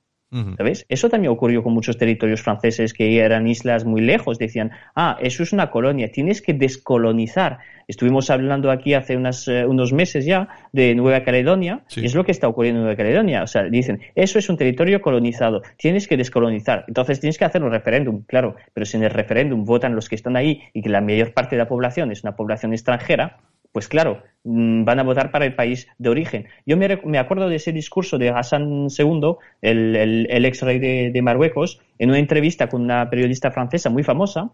¿Sabes? 0.57 0.85
Eso 0.89 1.09
también 1.09 1.33
ocurrió 1.33 1.63
con 1.63 1.73
muchos 1.73 1.97
territorios 1.97 2.43
franceses 2.43 2.93
que 2.93 3.19
eran 3.19 3.47
islas 3.47 3.85
muy 3.85 4.01
lejos. 4.01 4.39
Decían, 4.39 4.73
ah, 4.95 5.17
eso 5.21 5.43
es 5.43 5.53
una 5.53 5.71
colonia, 5.71 6.11
tienes 6.11 6.43
que 6.43 6.53
descolonizar. 6.53 7.59
Estuvimos 7.89 8.29
hablando 8.31 8.73
aquí 8.73 8.95
hace 8.95 9.15
eh, 9.15 9.67
unos 9.67 9.93
meses 9.93 10.27
ya 10.27 10.49
de 10.73 10.95
Nueva 10.97 11.23
Caledonia, 11.23 11.85
y 11.95 12.05
es 12.05 12.15
lo 12.15 12.25
que 12.25 12.33
está 12.33 12.49
ocurriendo 12.49 12.81
en 12.81 12.85
Nueva 12.85 12.97
Caledonia. 12.97 13.45
O 13.45 13.47
sea, 13.47 13.63
dicen, 13.65 14.01
eso 14.17 14.39
es 14.41 14.49
un 14.49 14.57
territorio 14.57 15.01
colonizado, 15.01 15.63
tienes 15.77 16.09
que 16.09 16.17
descolonizar. 16.17 16.85
Entonces 16.89 17.21
tienes 17.21 17.39
que 17.39 17.45
hacer 17.45 17.63
un 17.63 17.71
referéndum, 17.71 18.23
claro, 18.27 18.57
pero 18.75 18.85
si 18.85 18.97
en 18.97 19.05
el 19.05 19.11
referéndum 19.11 19.65
votan 19.65 19.95
los 19.95 20.09
que 20.09 20.17
están 20.17 20.37
ahí 20.37 20.61
y 20.73 20.83
que 20.83 20.89
la 20.89 21.01
mayor 21.01 21.33
parte 21.33 21.55
de 21.55 21.63
la 21.63 21.69
población 21.69 22.11
es 22.11 22.25
una 22.25 22.35
población 22.35 22.73
extranjera, 22.73 23.39
pues 23.77 23.89
claro, 23.89 24.23
mm, 24.45 24.85
van 24.85 25.01
a 25.01 25.03
votar 25.03 25.31
para 25.31 25.45
el 25.45 25.55
país 25.55 25.87
de 25.99 26.09
origen. 26.09 26.47
Yo 26.65 26.79
me, 26.79 27.19
acuerdo 27.19 27.51
de 27.51 27.57
ese 27.57 27.73
discurso 27.73 28.17
de 28.17 28.31
Hassan 28.31 28.87
II, 28.89 29.35
el, 29.61 30.47
ex 30.47 30.63
rey 30.63 30.79
de, 30.79 31.21
Marruecos, 31.21 31.79
en 31.99 32.09
una 32.09 32.19
entrevista 32.19 32.71
con 32.71 32.81
una 32.81 33.11
periodista 33.11 33.51
francesa 33.51 33.91
muy 33.91 34.03
famosa, 34.03 34.51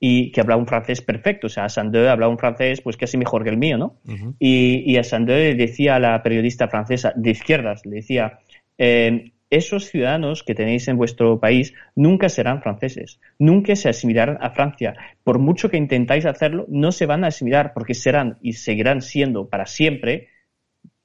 y 0.00 0.32
que 0.32 0.40
hablaba 0.40 0.60
un 0.60 0.66
francés 0.66 1.02
perfecto, 1.02 1.46
o 1.46 1.50
sea, 1.50 1.66
Hassan 1.66 1.94
II 1.94 2.08
hablaba 2.08 2.32
un 2.32 2.38
francés 2.38 2.80
pues 2.80 2.96
casi 2.96 3.16
mejor 3.16 3.44
que 3.44 3.50
el 3.50 3.58
mío, 3.58 3.78
¿no? 3.78 3.94
Y, 4.40 4.82
y 4.92 4.96
Hassan 4.96 5.22
II 5.28 5.54
decía 5.54 5.94
a 5.94 6.00
la 6.00 6.20
periodista 6.20 6.66
francesa 6.66 7.12
de 7.14 7.30
izquierdas, 7.30 7.86
le 7.86 7.94
decía, 7.98 8.40
eh, 8.76 9.33
esos 9.56 9.86
ciudadanos 9.86 10.42
que 10.42 10.54
tenéis 10.54 10.88
en 10.88 10.96
vuestro 10.96 11.38
país 11.38 11.74
nunca 11.94 12.28
serán 12.28 12.62
franceses, 12.62 13.20
nunca 13.38 13.76
se 13.76 13.88
asimilarán 13.88 14.38
a 14.40 14.50
Francia. 14.50 14.94
Por 15.22 15.38
mucho 15.38 15.70
que 15.70 15.76
intentáis 15.76 16.26
hacerlo, 16.26 16.66
no 16.68 16.92
se 16.92 17.06
van 17.06 17.24
a 17.24 17.28
asimilar 17.28 17.72
porque 17.72 17.94
serán 17.94 18.38
y 18.42 18.54
seguirán 18.54 19.02
siendo 19.02 19.48
para 19.48 19.66
siempre 19.66 20.28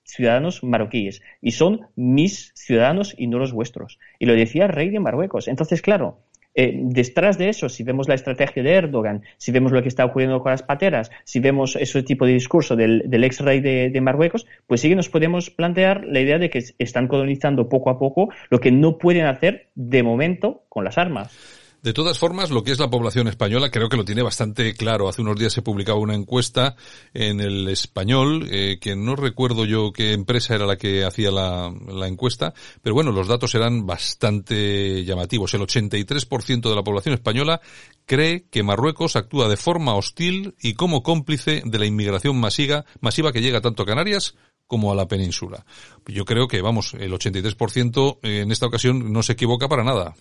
ciudadanos 0.03 0.63
marroquíes 0.63 1.21
y 1.41 1.51
son 1.51 1.87
mis 1.95 2.51
ciudadanos 2.55 3.13
y 3.17 3.27
no 3.27 3.37
los 3.37 3.53
vuestros. 3.53 3.99
Y 4.17 4.25
lo 4.25 4.33
decía 4.33 4.65
el 4.65 4.71
rey 4.71 4.89
de 4.89 4.99
Marruecos. 4.99 5.47
Entonces, 5.47 5.81
claro, 5.81 6.23
eh, 6.55 6.73
detrás 6.75 7.37
de 7.37 7.49
eso, 7.49 7.69
si 7.69 7.83
vemos 7.83 8.07
la 8.07 8.15
estrategia 8.15 8.63
de 8.63 8.73
Erdogan, 8.73 9.23
si 9.37 9.51
vemos 9.51 9.71
lo 9.71 9.81
que 9.81 9.87
está 9.87 10.05
ocurriendo 10.05 10.41
con 10.41 10.51
las 10.51 10.63
pateras, 10.63 11.11
si 11.23 11.39
vemos 11.39 11.75
ese 11.75 12.03
tipo 12.03 12.25
de 12.25 12.33
discurso 12.33 12.75
del, 12.75 13.23
ex 13.23 13.39
rey 13.39 13.59
de, 13.61 14.01
Marruecos, 14.01 14.45
pues 14.67 14.81
sí 14.81 14.89
que 14.89 14.95
nos 14.95 15.09
podemos 15.09 15.49
plantear 15.49 16.05
la 16.05 16.19
idea 16.19 16.39
de 16.39 16.49
que 16.49 16.63
están 16.79 17.07
colonizando 17.07 17.69
poco 17.69 17.89
a 17.89 17.99
poco 17.99 18.29
lo 18.49 18.59
que 18.59 18.71
no 18.71 18.97
pueden 18.97 19.25
hacer 19.25 19.67
de 19.75 20.03
momento 20.03 20.63
con 20.69 20.83
las 20.83 20.97
armas. 20.97 21.58
De 21.81 21.93
todas 21.93 22.19
formas, 22.19 22.51
lo 22.51 22.61
que 22.61 22.73
es 22.73 22.79
la 22.79 22.89
población 22.89 23.29
española 23.29 23.71
creo 23.71 23.87
que 23.87 23.95
lo 23.95 24.03
tiene 24.03 24.21
bastante 24.21 24.73
claro. 24.73 25.07
Hace 25.07 25.21
unos 25.21 25.39
días 25.39 25.53
se 25.53 25.61
publicaba 25.61 25.97
una 25.97 26.13
encuesta 26.13 26.75
en 27.13 27.39
el 27.39 27.69
español, 27.69 28.49
eh, 28.51 28.79
que 28.81 28.97
no 28.97 29.15
recuerdo 29.15 29.63
yo 29.63 29.93
qué 29.93 30.11
empresa 30.11 30.55
era 30.55 30.65
la 30.65 30.75
que 30.75 31.05
hacía 31.05 31.31
la, 31.31 31.71
encuesta, 32.05 32.53
pero 32.81 32.95
bueno, 32.95 33.13
los 33.13 33.29
datos 33.29 33.55
eran 33.55 33.85
bastante 33.85 35.05
llamativos. 35.05 35.53
El 35.53 35.61
83% 35.61 36.69
de 36.69 36.75
la 36.75 36.83
población 36.83 37.13
española 37.13 37.61
cree 38.05 38.45
que 38.49 38.61
Marruecos 38.61 39.15
actúa 39.15 39.47
de 39.47 39.55
forma 39.55 39.95
hostil 39.95 40.55
y 40.59 40.73
como 40.73 41.01
cómplice 41.01 41.61
de 41.63 41.79
la 41.79 41.85
inmigración 41.85 42.37
masiva, 42.37 42.83
que 43.31 43.41
llega 43.41 43.61
tanto 43.61 43.83
a 43.83 43.85
Canarias 43.85 44.35
como 44.67 44.91
a 44.91 44.95
la 44.95 45.07
península. 45.07 45.65
Yo 46.07 46.25
creo 46.25 46.49
que, 46.49 46.61
vamos, 46.61 46.93
el 46.95 47.13
83% 47.13 48.19
en 48.23 48.51
esta 48.51 48.65
ocasión 48.65 49.13
no 49.13 49.23
se 49.23 49.33
equivoca 49.33 49.69
para 49.69 49.85
nada. 49.85 50.13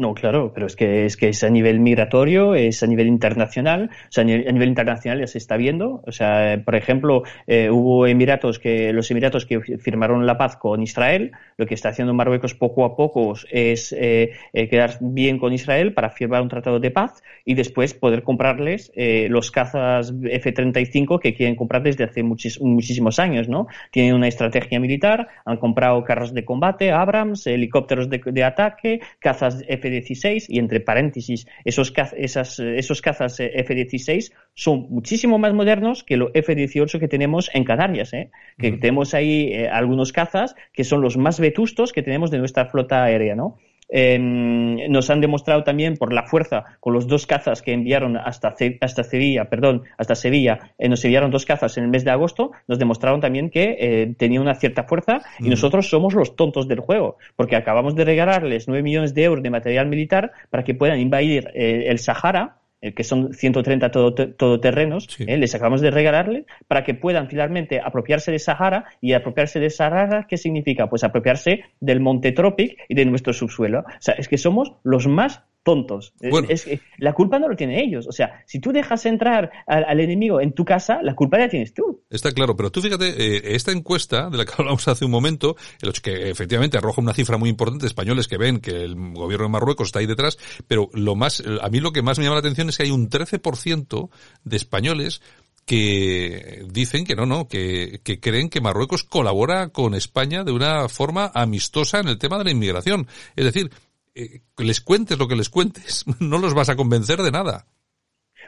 No, 0.00 0.14
claro, 0.14 0.52
pero 0.54 0.68
es 0.68 0.76
que 0.76 1.06
es 1.06 1.16
que 1.16 1.30
es 1.30 1.42
a 1.42 1.50
nivel 1.50 1.80
migratorio, 1.80 2.54
es 2.54 2.84
a 2.84 2.86
nivel 2.86 3.08
internacional, 3.08 3.90
o 3.90 4.12
sea, 4.12 4.22
a 4.22 4.24
nivel, 4.26 4.68
internacional 4.68 5.18
ya 5.18 5.26
se 5.26 5.38
está 5.38 5.56
viendo. 5.56 6.04
O 6.06 6.12
sea, 6.12 6.62
por 6.64 6.76
ejemplo, 6.76 7.24
eh, 7.48 7.68
hubo 7.68 8.06
Emiratos 8.06 8.60
que 8.60 8.92
los 8.92 9.10
Emiratos 9.10 9.44
que 9.44 9.58
firmaron 9.60 10.24
la 10.24 10.38
paz 10.38 10.56
con 10.56 10.84
Israel, 10.84 11.32
lo 11.56 11.66
que 11.66 11.74
está 11.74 11.88
haciendo 11.88 12.14
Marruecos 12.14 12.54
poco 12.54 12.84
a 12.84 12.94
poco 12.94 13.34
es 13.50 13.92
eh, 13.92 14.34
eh, 14.52 14.68
quedar 14.68 14.98
bien 15.00 15.36
con 15.36 15.52
Israel 15.52 15.92
para 15.94 16.10
firmar 16.10 16.42
un 16.42 16.48
tratado 16.48 16.78
de 16.78 16.92
paz 16.92 17.20
y 17.44 17.54
después 17.54 17.92
poder 17.92 18.22
comprarles 18.22 18.92
los 18.94 19.50
cazas 19.50 20.14
F-35 20.22 21.18
que 21.18 21.34
quieren 21.34 21.56
comprar 21.56 21.82
desde 21.82 22.04
hace 22.04 22.22
muchísimos 22.22 23.18
años, 23.18 23.48
¿no? 23.48 23.66
Tienen 23.90 24.14
una 24.14 24.28
estrategia 24.28 24.78
militar, 24.78 25.26
han 25.44 25.56
comprado 25.56 26.04
carros 26.04 26.34
de 26.34 26.44
combate, 26.44 26.92
Abrams, 26.92 27.48
helicópteros 27.48 28.08
de, 28.08 28.20
de 28.24 28.44
ataque, 28.44 29.00
cazas 29.18 29.64
F 29.66 29.87
16 29.90 30.48
y 30.48 30.58
entre 30.58 30.80
paréntesis, 30.80 31.46
esos, 31.64 31.92
esas, 32.16 32.58
esos 32.58 33.02
cazas 33.02 33.40
eh, 33.40 33.50
F-16 33.54 34.32
son 34.54 34.86
muchísimo 34.90 35.38
más 35.38 35.54
modernos 35.54 36.04
que 36.04 36.16
los 36.16 36.30
F-18 36.34 36.98
que 36.98 37.08
tenemos 37.08 37.50
en 37.54 37.64
Canarias, 37.64 38.12
¿eh? 38.12 38.30
que 38.58 38.72
tenemos 38.72 39.14
ahí 39.14 39.52
eh, 39.52 39.68
algunos 39.68 40.12
cazas 40.12 40.54
que 40.72 40.84
son 40.84 41.00
los 41.00 41.16
más 41.16 41.40
vetustos 41.40 41.92
que 41.92 42.02
tenemos 42.02 42.30
de 42.30 42.38
nuestra 42.38 42.66
flota 42.66 43.04
aérea, 43.04 43.34
¿no? 43.34 43.58
Nos 43.90 45.10
han 45.10 45.20
demostrado 45.20 45.64
también 45.64 45.96
por 45.96 46.12
la 46.12 46.24
fuerza 46.24 46.64
con 46.80 46.92
los 46.92 47.06
dos 47.06 47.26
cazas 47.26 47.62
que 47.62 47.72
enviaron 47.72 48.16
hasta, 48.16 48.54
hasta 48.80 49.02
Sevilla, 49.02 49.46
perdón, 49.46 49.84
hasta 49.96 50.14
Sevilla, 50.14 50.72
eh, 50.78 50.88
nos 50.88 51.04
enviaron 51.04 51.30
dos 51.30 51.46
cazas 51.46 51.76
en 51.78 51.84
el 51.84 51.90
mes 51.90 52.04
de 52.04 52.10
agosto, 52.10 52.52
nos 52.66 52.78
demostraron 52.78 53.20
también 53.20 53.50
que 53.50 53.76
eh, 53.78 54.14
tenía 54.18 54.40
una 54.40 54.54
cierta 54.54 54.84
fuerza 54.84 55.20
y 55.38 55.48
nosotros 55.48 55.88
somos 55.88 56.14
los 56.14 56.36
tontos 56.36 56.68
del 56.68 56.80
juego, 56.80 57.16
porque 57.36 57.56
acabamos 57.56 57.94
de 57.94 58.04
regalarles 58.04 58.68
9 58.68 58.82
millones 58.82 59.14
de 59.14 59.24
euros 59.24 59.42
de 59.42 59.50
material 59.50 59.86
militar 59.88 60.32
para 60.50 60.64
que 60.64 60.74
puedan 60.74 61.00
invadir 61.00 61.50
eh, 61.54 61.84
el 61.88 61.98
Sahara 61.98 62.57
eh, 62.80 62.94
que 62.94 63.02
son 63.04 63.34
130 63.34 63.90
todoterrenos, 63.90 65.08
eh, 65.20 65.36
les 65.36 65.54
acabamos 65.54 65.80
de 65.80 65.90
regalarle 65.90 66.46
para 66.68 66.84
que 66.84 66.94
puedan 66.94 67.28
finalmente 67.28 67.80
apropiarse 67.80 68.30
de 68.30 68.38
Sahara 68.38 68.84
y 69.00 69.14
apropiarse 69.14 69.58
de 69.58 69.70
Sahara, 69.70 70.26
¿qué 70.28 70.36
significa? 70.36 70.88
Pues 70.88 71.02
apropiarse 71.02 71.64
del 71.80 72.00
Monte 72.00 72.32
Tropic 72.32 72.78
y 72.88 72.94
de 72.94 73.04
nuestro 73.04 73.32
subsuelo. 73.32 73.80
O 73.80 73.84
sea, 73.98 74.14
es 74.14 74.28
que 74.28 74.38
somos 74.38 74.74
los 74.84 75.08
más 75.08 75.42
tontos. 75.68 76.14
Es, 76.22 76.66
la 76.96 77.12
culpa 77.12 77.38
no 77.38 77.46
lo 77.46 77.54
tienen 77.54 77.78
ellos. 77.78 78.06
O 78.08 78.12
sea, 78.12 78.42
si 78.46 78.58
tú 78.58 78.72
dejas 78.72 79.04
entrar 79.04 79.50
al, 79.66 80.00
enemigo 80.00 80.40
en 80.40 80.52
tu 80.52 80.64
casa, 80.64 81.00
la 81.02 81.14
culpa 81.14 81.36
la 81.36 81.46
tienes 81.46 81.74
tú. 81.74 82.04
Está 82.08 82.32
claro, 82.32 82.56
pero 82.56 82.70
tú 82.70 82.80
fíjate, 82.80 83.08
eh, 83.08 83.54
esta 83.54 83.70
encuesta 83.70 84.30
de 84.30 84.38
la 84.38 84.46
que 84.46 84.52
hablamos 84.56 84.88
hace 84.88 85.04
un 85.04 85.10
momento, 85.10 85.56
que 86.02 86.30
efectivamente 86.30 86.78
arroja 86.78 87.02
una 87.02 87.12
cifra 87.12 87.36
muy 87.36 87.50
importante 87.50 87.82
de 87.82 87.88
españoles 87.88 88.28
que 88.28 88.38
ven 88.38 88.60
que 88.60 88.82
el 88.82 88.94
gobierno 89.12 89.44
de 89.44 89.52
Marruecos 89.52 89.88
está 89.88 89.98
ahí 89.98 90.06
detrás, 90.06 90.38
pero 90.66 90.88
lo 90.94 91.14
más, 91.16 91.42
a 91.60 91.68
mí 91.68 91.80
lo 91.80 91.92
que 91.92 92.00
más 92.00 92.18
me 92.18 92.24
llama 92.24 92.36
la 92.36 92.40
atención 92.40 92.70
es 92.70 92.78
que 92.78 92.84
hay 92.84 92.90
un 92.90 93.10
13% 93.10 94.08
de 94.44 94.56
españoles 94.56 95.20
que 95.66 96.64
dicen 96.72 97.04
que 97.04 97.14
no, 97.14 97.26
no, 97.26 97.46
que, 97.46 98.00
que, 98.02 98.20
creen 98.20 98.48
que 98.48 98.62
Marruecos 98.62 99.04
colabora 99.04 99.68
con 99.68 99.94
España 99.94 100.44
de 100.44 100.52
una 100.52 100.88
forma 100.88 101.30
amistosa 101.34 102.00
en 102.00 102.08
el 102.08 102.16
tema 102.16 102.38
de 102.38 102.44
la 102.44 102.52
inmigración. 102.52 103.06
Es 103.36 103.44
decir, 103.44 103.70
eh, 104.18 104.42
les 104.58 104.80
cuentes 104.80 105.16
lo 105.16 105.28
que 105.28 105.36
les 105.36 105.48
cuentes, 105.48 106.04
no 106.18 106.38
los 106.38 106.54
vas 106.54 106.68
a 106.68 106.76
convencer 106.76 107.22
de 107.22 107.30
nada. 107.30 107.66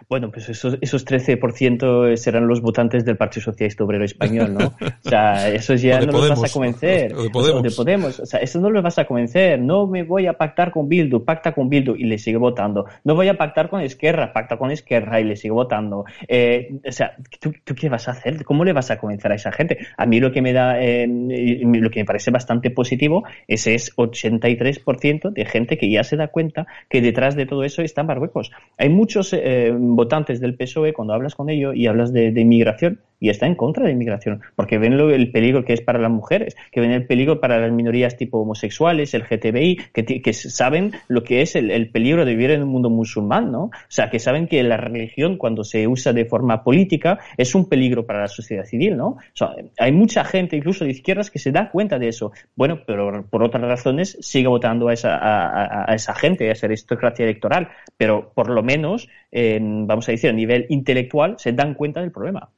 Bueno, 0.08 0.30
pues 0.30 0.48
esos, 0.48 0.78
esos 0.80 1.06
13% 1.06 2.16
serán 2.16 2.46
los 2.46 2.60
votantes 2.60 3.04
del 3.04 3.16
Partido 3.16 3.44
Socialista 3.44 3.84
Obrero 3.84 4.04
Español, 4.04 4.54
¿no? 4.54 4.66
O 5.04 5.08
sea, 5.08 5.48
esos 5.54 5.80
ya 5.82 6.00
no 6.00 6.12
los 6.12 6.30
vas 6.30 6.50
a 6.50 6.52
convencer. 6.52 7.14
O 7.14 7.22
de 7.22 7.30
Podemos. 7.30 7.76
Podemos. 7.76 8.20
O 8.20 8.26
sea, 8.26 8.40
eso 8.40 8.60
no 8.60 8.70
los 8.70 8.82
vas 8.82 8.98
a 8.98 9.04
convencer. 9.04 9.60
No 9.60 9.86
me 9.86 10.02
voy 10.02 10.26
a 10.26 10.34
pactar 10.34 10.70
con 10.70 10.88
Bildu, 10.88 11.24
pacta 11.24 11.52
con 11.52 11.68
Bildu 11.68 11.94
y 11.96 12.04
le 12.04 12.18
sigue 12.18 12.36
votando. 12.36 12.86
No 13.04 13.14
voy 13.14 13.28
a 13.28 13.34
pactar 13.34 13.68
con 13.68 13.80
Esquerra, 13.80 14.32
pacta 14.32 14.56
con 14.56 14.70
Esquerra 14.70 15.20
y 15.20 15.24
le 15.24 15.36
sigue 15.36 15.52
votando. 15.52 16.04
Eh, 16.28 16.80
o 16.86 16.92
sea, 16.92 17.16
¿tú, 17.40 17.52
¿tú, 17.64 17.74
qué 17.74 17.88
vas 17.88 18.08
a 18.08 18.12
hacer? 18.12 18.44
¿Cómo 18.44 18.64
le 18.64 18.72
vas 18.72 18.90
a 18.90 18.98
convencer 18.98 19.32
a 19.32 19.34
esa 19.34 19.52
gente? 19.52 19.78
A 19.96 20.06
mí 20.06 20.20
lo 20.20 20.32
que 20.32 20.42
me 20.42 20.52
da, 20.52 20.80
eh, 20.80 21.06
lo 21.06 21.90
que 21.90 22.00
me 22.00 22.04
parece 22.04 22.30
bastante 22.30 22.70
positivo 22.70 23.24
es 23.46 23.66
ese 23.66 23.92
83% 23.92 25.32
de 25.32 25.44
gente 25.44 25.78
que 25.78 25.90
ya 25.90 26.04
se 26.04 26.16
da 26.16 26.28
cuenta 26.28 26.66
que 26.88 27.00
detrás 27.00 27.36
de 27.36 27.46
todo 27.46 27.64
eso 27.64 27.82
está 27.82 28.02
Marruecos. 28.02 28.50
Hay 28.78 28.88
muchos 28.88 29.32
eh, 29.32 29.72
votantes 29.96 30.40
del 30.40 30.56
PSOE, 30.56 30.92
cuando 30.92 31.14
hablas 31.14 31.34
con 31.34 31.50
ellos 31.50 31.74
y 31.74 31.86
hablas 31.86 32.12
de, 32.12 32.28
inmigración, 32.28 33.00
y 33.20 33.28
está 33.28 33.46
en 33.46 33.54
contra 33.54 33.86
de 33.86 33.92
inmigración, 33.92 34.40
porque 34.56 34.78
ven 34.78 34.96
lo, 34.96 35.10
el 35.10 35.30
peligro 35.30 35.64
que 35.64 35.74
es 35.74 35.82
para 35.82 35.98
las 35.98 36.10
mujeres, 36.10 36.56
que 36.72 36.80
ven 36.80 36.90
el 36.90 37.06
peligro 37.06 37.40
para 37.40 37.60
las 37.60 37.70
minorías 37.70 38.16
tipo 38.16 38.38
homosexuales, 38.38 39.14
el 39.14 39.24
GTBI, 39.24 39.76
que, 39.92 40.32
saben 40.32 40.92
lo 41.08 41.22
que 41.22 41.42
es 41.42 41.54
el, 41.54 41.90
peligro 41.90 42.24
de 42.24 42.32
vivir 42.32 42.50
en 42.52 42.62
un 42.62 42.70
mundo 42.70 42.88
musulmán, 42.90 43.52
¿no? 43.52 43.64
O 43.64 43.70
sea, 43.88 44.10
que 44.10 44.18
saben 44.18 44.46
que 44.46 44.62
la 44.62 44.76
religión, 44.76 45.36
cuando 45.36 45.64
se 45.64 45.86
usa 45.86 46.12
de 46.12 46.24
forma 46.24 46.64
política, 46.64 47.18
es 47.36 47.54
un 47.54 47.68
peligro 47.68 48.06
para 48.06 48.20
la 48.20 48.28
sociedad 48.28 48.64
civil, 48.64 48.96
¿no? 48.96 49.08
O 49.08 49.34
sea, 49.34 49.50
hay 49.78 49.92
mucha 49.92 50.24
gente, 50.24 50.56
incluso 50.56 50.84
de 50.84 50.90
izquierdas, 50.90 51.30
que 51.30 51.38
se 51.38 51.52
da 51.52 51.70
cuenta 51.70 51.98
de 51.98 52.08
eso. 52.08 52.32
Bueno, 52.56 52.80
pero 52.86 53.26
por 53.28 53.42
otras 53.42 53.62
razones 53.62 54.16
sigue 54.20 54.48
votando 54.48 54.88
a 54.88 54.94
esa, 54.94 55.16
a, 55.16 55.90
a 55.90 55.94
esa 55.94 56.14
gente, 56.14 56.48
a 56.48 56.52
esa 56.52 56.66
aristocracia 56.66 57.24
electoral, 57.24 57.68
pero 57.96 58.32
por 58.34 58.48
lo 58.48 58.62
menos 58.62 59.08
vamos 59.32 60.08
a 60.08 60.12
decir, 60.12 60.30
a 60.30 60.32
nivel 60.32 60.66
intelectual, 60.68 61.36
se 61.38 61.52
dan 61.52 61.74
cuenta 61.74 62.00
del 62.00 62.12
problema. 62.12 62.50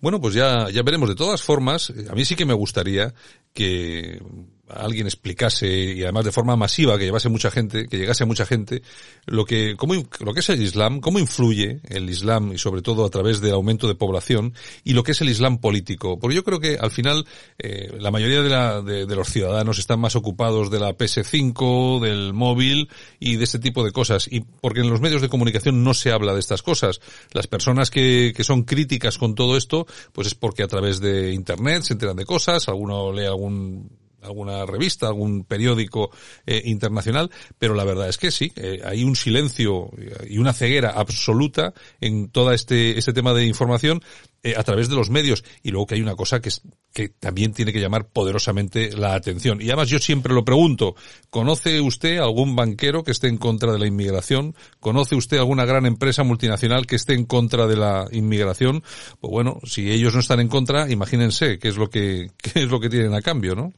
Bueno, 0.00 0.20
pues 0.20 0.34
ya, 0.34 0.68
ya 0.70 0.82
veremos. 0.82 1.08
De 1.08 1.14
todas 1.14 1.42
formas, 1.42 1.92
a 2.10 2.14
mí 2.14 2.24
sí 2.24 2.36
que 2.36 2.44
me 2.44 2.54
gustaría 2.54 3.14
que 3.52 4.20
alguien 4.68 5.06
explicase 5.06 5.68
y 5.68 6.02
además 6.02 6.24
de 6.24 6.32
forma 6.32 6.56
masiva 6.56 6.98
que 6.98 7.04
llevase 7.04 7.28
mucha 7.28 7.50
gente, 7.50 7.86
que 7.86 7.98
llegase 7.98 8.24
a 8.24 8.26
mucha 8.26 8.46
gente, 8.46 8.82
lo 9.26 9.44
que, 9.44 9.76
cómo, 9.76 9.94
lo 9.94 10.34
que 10.34 10.40
es 10.40 10.48
el 10.48 10.62
Islam, 10.62 11.00
cómo 11.00 11.18
influye 11.18 11.80
el 11.88 12.08
Islam 12.10 12.52
y 12.52 12.58
sobre 12.58 12.82
todo 12.82 13.04
a 13.04 13.10
través 13.10 13.40
del 13.40 13.52
aumento 13.52 13.88
de 13.88 13.94
población 13.94 14.54
y 14.84 14.92
lo 14.94 15.02
que 15.02 15.12
es 15.12 15.20
el 15.20 15.28
Islam 15.28 15.58
político. 15.58 16.18
Porque 16.18 16.36
yo 16.36 16.44
creo 16.44 16.60
que 16.60 16.76
al 16.80 16.90
final 16.90 17.26
eh, 17.58 17.96
la 17.98 18.10
mayoría 18.10 18.42
de, 18.42 18.48
la, 18.48 18.82
de, 18.82 19.06
los 19.16 19.28
ciudadanos 19.28 19.78
están 19.78 20.00
más 20.00 20.16
ocupados 20.16 20.70
de 20.70 20.80
la 20.80 20.96
PS5, 20.96 22.00
del 22.00 22.32
móvil 22.32 22.88
y 23.20 23.36
de 23.36 23.44
este 23.44 23.58
tipo 23.58 23.84
de 23.84 23.92
cosas. 23.92 24.26
Y 24.30 24.40
porque 24.40 24.80
en 24.80 24.90
los 24.90 25.00
medios 25.00 25.22
de 25.22 25.28
comunicación 25.28 25.84
no 25.84 25.94
se 25.94 26.10
habla 26.10 26.34
de 26.34 26.40
estas 26.40 26.62
cosas. 26.62 27.00
Las 27.32 27.46
personas 27.46 27.90
que, 27.90 28.32
que 28.36 28.44
son 28.44 28.64
críticas 28.64 29.18
con 29.18 29.34
todo 29.34 29.56
esto, 29.56 29.86
pues 30.12 30.28
es 30.28 30.34
porque 30.34 30.62
a 30.62 30.68
través 30.68 31.00
de 31.00 31.32
Internet 31.32 31.82
se 31.82 31.92
enteran 31.92 32.16
de 32.16 32.24
cosas, 32.24 32.68
alguno 32.68 33.12
lee 33.12 33.26
algún 33.26 33.88
alguna 34.26 34.66
revista, 34.66 35.06
algún 35.06 35.44
periódico 35.44 36.10
eh, 36.46 36.62
internacional, 36.64 37.30
pero 37.58 37.74
la 37.74 37.84
verdad 37.84 38.08
es 38.08 38.18
que 38.18 38.30
sí, 38.30 38.52
eh, 38.56 38.80
hay 38.84 39.04
un 39.04 39.16
silencio 39.16 39.90
y 40.28 40.38
una 40.38 40.52
ceguera 40.52 40.90
absoluta 40.90 41.72
en 42.00 42.28
todo 42.28 42.52
este, 42.52 42.98
este 42.98 43.12
tema 43.12 43.32
de 43.32 43.46
información 43.46 44.02
eh, 44.46 44.54
a 44.56 44.62
través 44.62 44.88
de 44.88 44.94
los 44.94 45.10
medios. 45.10 45.42
Y 45.64 45.72
luego 45.72 45.88
que 45.88 45.96
hay 45.96 46.02
una 46.02 46.14
cosa 46.14 46.40
que, 46.40 46.50
es, 46.50 46.62
que 46.92 47.08
también 47.08 47.52
tiene 47.52 47.72
que 47.72 47.80
llamar 47.80 48.06
poderosamente 48.06 48.96
la 48.96 49.14
atención. 49.14 49.60
Y 49.60 49.64
además 49.64 49.88
yo 49.88 49.98
siempre 49.98 50.32
lo 50.32 50.44
pregunto, 50.44 50.94
¿conoce 51.30 51.80
usted 51.80 52.18
algún 52.18 52.54
banquero 52.54 53.02
que 53.02 53.10
esté 53.10 53.26
en 53.26 53.38
contra 53.38 53.72
de 53.72 53.80
la 53.80 53.88
inmigración? 53.88 54.54
¿Conoce 54.78 55.16
usted 55.16 55.38
alguna 55.38 55.64
gran 55.64 55.84
empresa 55.84 56.22
multinacional 56.22 56.86
que 56.86 56.94
esté 56.94 57.14
en 57.14 57.24
contra 57.24 57.66
de 57.66 57.76
la 57.76 58.06
inmigración? 58.12 58.84
Pues 59.20 59.32
bueno, 59.32 59.58
si 59.64 59.90
ellos 59.90 60.14
no 60.14 60.20
están 60.20 60.38
en 60.38 60.46
contra, 60.46 60.88
imagínense 60.92 61.58
qué 61.58 61.66
es 61.66 61.76
lo 61.76 61.90
que, 61.90 62.30
qué 62.36 62.62
es 62.62 62.70
lo 62.70 62.78
que 62.78 62.88
tienen 62.88 63.14
a 63.14 63.22
cambio, 63.22 63.56
¿no? 63.56 63.72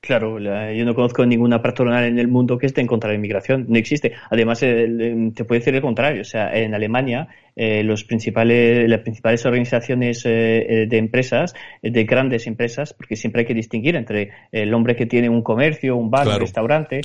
Claro, 0.00 0.38
yo 0.38 0.84
no 0.84 0.94
conozco 0.94 1.26
ninguna 1.26 1.60
patronal 1.62 2.04
en 2.04 2.18
el 2.18 2.28
mundo 2.28 2.58
que 2.58 2.66
esté 2.66 2.80
en 2.80 2.86
contra 2.86 3.08
de 3.08 3.14
la 3.14 3.18
inmigración. 3.18 3.66
No 3.68 3.76
existe. 3.76 4.12
Además, 4.30 4.60
te 4.60 5.44
puede 5.44 5.60
decir 5.60 5.74
el 5.74 5.82
contrario. 5.82 6.20
O 6.20 6.24
sea, 6.24 6.56
en 6.56 6.74
Alemania 6.74 7.28
eh, 7.56 7.82
los 7.82 8.04
principales, 8.04 8.86
las 8.86 9.00
principales 9.00 9.46
organizaciones 9.46 10.26
eh, 10.26 10.82
eh, 10.82 10.86
de 10.86 10.98
empresas, 10.98 11.54
de 11.82 12.04
grandes 12.04 12.46
empresas, 12.46 12.92
porque 12.92 13.16
siempre 13.16 13.40
hay 13.40 13.46
que 13.46 13.54
distinguir 13.54 13.96
entre 13.96 14.30
el 14.52 14.74
hombre 14.74 14.94
que 14.94 15.06
tiene 15.06 15.30
un 15.30 15.40
comercio, 15.40 15.96
un 15.96 16.10
bar, 16.10 16.28
un 16.28 16.38
restaurante 16.38 17.00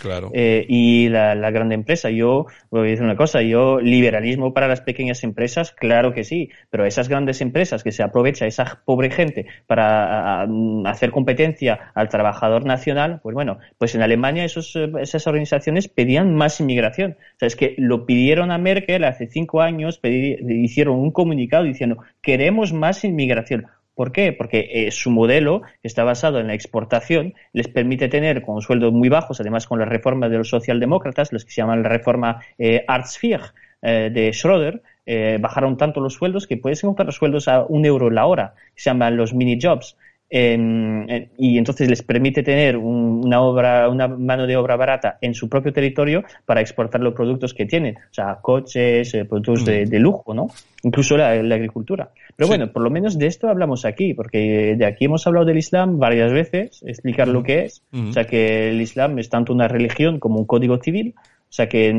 y 0.67 1.07
la, 1.07 1.35
la 1.35 1.51
grande 1.51 1.75
empresa. 1.75 2.09
Yo 2.09 2.47
voy 2.69 2.81
a 2.81 2.91
decir 2.91 3.05
una 3.05 3.15
cosa, 3.15 3.41
yo 3.41 3.79
liberalismo 3.79 4.53
para 4.53 4.67
las 4.67 4.81
pequeñas 4.81 5.23
empresas, 5.23 5.71
claro 5.71 6.13
que 6.13 6.25
sí, 6.25 6.49
pero 6.69 6.85
esas 6.85 7.07
grandes 7.07 7.39
empresas 7.39 7.81
que 7.81 7.93
se 7.93 8.03
aprovecha 8.03 8.45
esa 8.45 8.81
pobre 8.83 9.09
gente 9.09 9.45
para 9.67 10.45
hacer 10.85 11.11
competencia 11.11 11.91
al 11.95 12.09
trabajador 12.09 12.65
nacional, 12.65 13.21
pues 13.23 13.33
bueno, 13.33 13.59
pues 13.77 13.95
en 13.95 14.01
Alemania 14.01 14.43
esos, 14.43 14.77
esas 14.99 15.27
organizaciones 15.27 15.87
pedían 15.87 16.35
más 16.35 16.59
inmigración. 16.59 17.11
O 17.35 17.39
sea, 17.39 17.47
es 17.47 17.55
que 17.55 17.75
lo 17.77 18.05
pidieron 18.05 18.51
a 18.51 18.57
Merkel 18.57 19.05
hace 19.05 19.27
cinco 19.27 19.61
años, 19.61 19.97
pedir, 19.97 20.40
hicieron 20.47 20.99
un 20.99 21.11
comunicado 21.11 21.63
diciendo 21.63 22.03
queremos 22.21 22.73
más 22.73 23.03
inmigración. 23.03 23.67
¿Por 23.93 24.11
qué? 24.11 24.33
Porque 24.33 24.69
eh, 24.71 24.91
su 24.91 25.11
modelo, 25.11 25.61
está 25.83 26.03
basado 26.03 26.39
en 26.39 26.47
la 26.47 26.53
exportación, 26.53 27.33
les 27.53 27.67
permite 27.67 28.07
tener 28.07 28.41
con 28.41 28.61
sueldos 28.61 28.93
muy 28.93 29.09
bajos, 29.09 29.39
además 29.41 29.67
con 29.67 29.79
la 29.79 29.85
reforma 29.85 30.29
de 30.29 30.37
los 30.37 30.49
socialdemócratas, 30.49 31.33
los 31.33 31.45
que 31.45 31.51
se 31.51 31.61
llaman 31.61 31.83
la 31.83 31.89
reforma 31.89 32.41
eh, 32.57 32.85
eh 32.87 34.09
de 34.11 34.33
Schroeder, 34.33 34.81
eh, 35.05 35.37
bajaron 35.41 35.77
tanto 35.77 35.99
los 35.99 36.13
sueldos 36.13 36.47
que 36.47 36.57
puedes 36.57 36.83
encontrar 36.83 37.11
sueldos 37.11 37.47
a 37.47 37.63
un 37.63 37.85
euro 37.85 38.09
la 38.09 38.25
hora, 38.27 38.53
se 38.75 38.89
llaman 38.89 39.17
los 39.17 39.33
mini 39.33 39.59
jobs. 39.61 39.97
Y 40.33 41.57
entonces 41.57 41.89
les 41.89 42.03
permite 42.03 42.41
tener 42.41 42.77
una 42.77 43.41
obra, 43.41 43.89
una 43.89 44.07
mano 44.07 44.47
de 44.47 44.55
obra 44.55 44.77
barata 44.77 45.17
en 45.19 45.33
su 45.33 45.49
propio 45.49 45.73
territorio 45.73 46.23
para 46.45 46.61
exportar 46.61 47.01
los 47.01 47.13
productos 47.13 47.53
que 47.53 47.65
tienen, 47.65 47.97
o 47.97 48.13
sea, 48.13 48.37
coches, 48.41 49.13
eh, 49.13 49.25
productos 49.25 49.65
de, 49.65 49.99
lujo, 49.99 50.33
¿no? 50.33 50.47
Incluso 50.83 51.17
la, 51.17 51.31
agricultura. 51.31 52.11
Pero 52.37 52.47
bueno, 52.47 52.71
por 52.71 52.81
lo 52.81 52.89
menos 52.89 53.17
de 53.17 53.27
esto 53.27 53.49
hablamos 53.49 53.83
aquí, 53.83 54.13
porque 54.13 54.75
de 54.77 54.85
aquí 54.85 55.05
hemos 55.05 55.27
hablado 55.27 55.45
del 55.45 55.57
Islam 55.57 55.99
varias 55.99 56.31
veces, 56.31 56.81
explicar 56.87 57.27
lo 57.27 57.43
que 57.43 57.65
es, 57.65 57.83
o 57.91 58.13
sea, 58.13 58.23
que 58.23 58.69
el 58.69 58.79
Islam 58.79 59.19
es 59.19 59.29
tanto 59.29 59.51
una 59.51 59.67
religión 59.67 60.19
como 60.19 60.39
un 60.39 60.45
código 60.45 60.77
civil, 60.77 61.13
o 61.17 61.53
sea, 61.53 61.67
que 61.67 61.93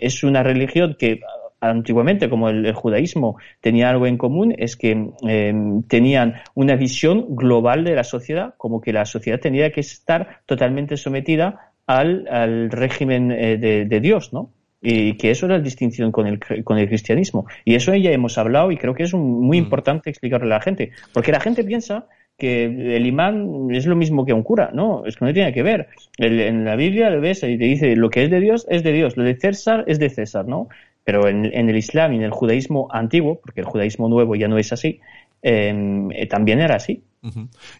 es 0.00 0.24
una 0.24 0.42
religión 0.42 0.96
que 0.98 1.20
antiguamente, 1.60 2.28
como 2.28 2.48
el, 2.48 2.72
judaísmo 2.72 3.36
tenía 3.60 3.90
algo 3.90 4.06
en 4.06 4.18
común, 4.18 4.54
es 4.56 4.76
que 4.76 5.10
em, 5.22 5.82
tenían 5.84 6.34
una 6.54 6.76
visión 6.76 7.34
global 7.34 7.84
de 7.84 7.94
la 7.94 8.04
sociedad, 8.04 8.54
como 8.56 8.80
que 8.80 8.92
la 8.92 9.04
sociedad 9.04 9.40
tenía 9.40 9.70
que 9.70 9.80
estar 9.80 10.40
totalmente 10.46 10.96
sometida 10.96 11.72
al, 11.86 12.70
régimen 12.70 13.30
eh, 13.30 13.56
de, 13.58 14.00
Dios, 14.00 14.32
¿no? 14.32 14.50
Y 14.80 15.16
que 15.16 15.30
eso 15.30 15.46
era 15.46 15.56
la 15.56 15.64
distinción 15.64 16.12
con 16.12 16.26
el, 16.26 16.38
con 16.62 16.78
el 16.78 16.88
cristianismo. 16.88 17.46
Y 17.64 17.74
eso 17.74 17.94
ya 17.94 18.10
hemos 18.10 18.36
hablado 18.36 18.70
y 18.70 18.76
creo 18.76 18.94
que 18.94 19.04
es 19.04 19.14
muy 19.14 19.58
mm. 19.58 19.64
importante 19.64 20.10
explicarle 20.10 20.46
a 20.46 20.58
la 20.58 20.60
gente. 20.60 20.90
Porque 21.12 21.32
la 21.32 21.40
gente 21.40 21.64
piensa 21.64 22.06
que 22.36 22.64
el 22.64 23.06
imán 23.06 23.68
es 23.70 23.86
lo 23.86 23.96
mismo 23.96 24.24
que 24.24 24.32
un 24.32 24.42
cura. 24.42 24.70
No, 24.74 25.06
es 25.06 25.16
que 25.16 25.24
no 25.24 25.32
tiene 25.32 25.52
que 25.52 25.62
ver. 25.62 25.88
en 26.18 26.64
la 26.64 26.76
Biblia 26.76 27.10
lo 27.10 27.20
ves 27.20 27.42
y 27.44 27.56
te 27.56 27.64
dice 27.64 27.96
lo 27.96 28.10
que 28.10 28.24
es 28.24 28.30
de 28.30 28.40
Dios 28.40 28.66
es 28.68 28.82
de 28.82 28.92
Dios, 28.92 29.16
lo 29.16 29.24
de 29.24 29.36
César 29.36 29.84
es 29.86 29.98
de 29.98 30.10
César, 30.10 30.46
¿no? 30.46 30.68
Pero 31.04 31.28
en, 31.28 31.44
el 31.44 31.76
Islam 31.76 32.12
y 32.14 32.16
en 32.16 32.22
el 32.22 32.30
judaísmo 32.30 32.88
antiguo, 32.90 33.40
porque 33.40 33.60
el 33.60 33.66
judaísmo 33.66 34.08
nuevo 34.08 34.34
ya 34.34 34.48
no 34.48 34.58
es 34.58 34.72
así, 34.72 35.00
em, 35.42 36.10
eh, 36.12 36.26
también 36.26 36.60
era 36.60 36.76
así. 36.76 37.02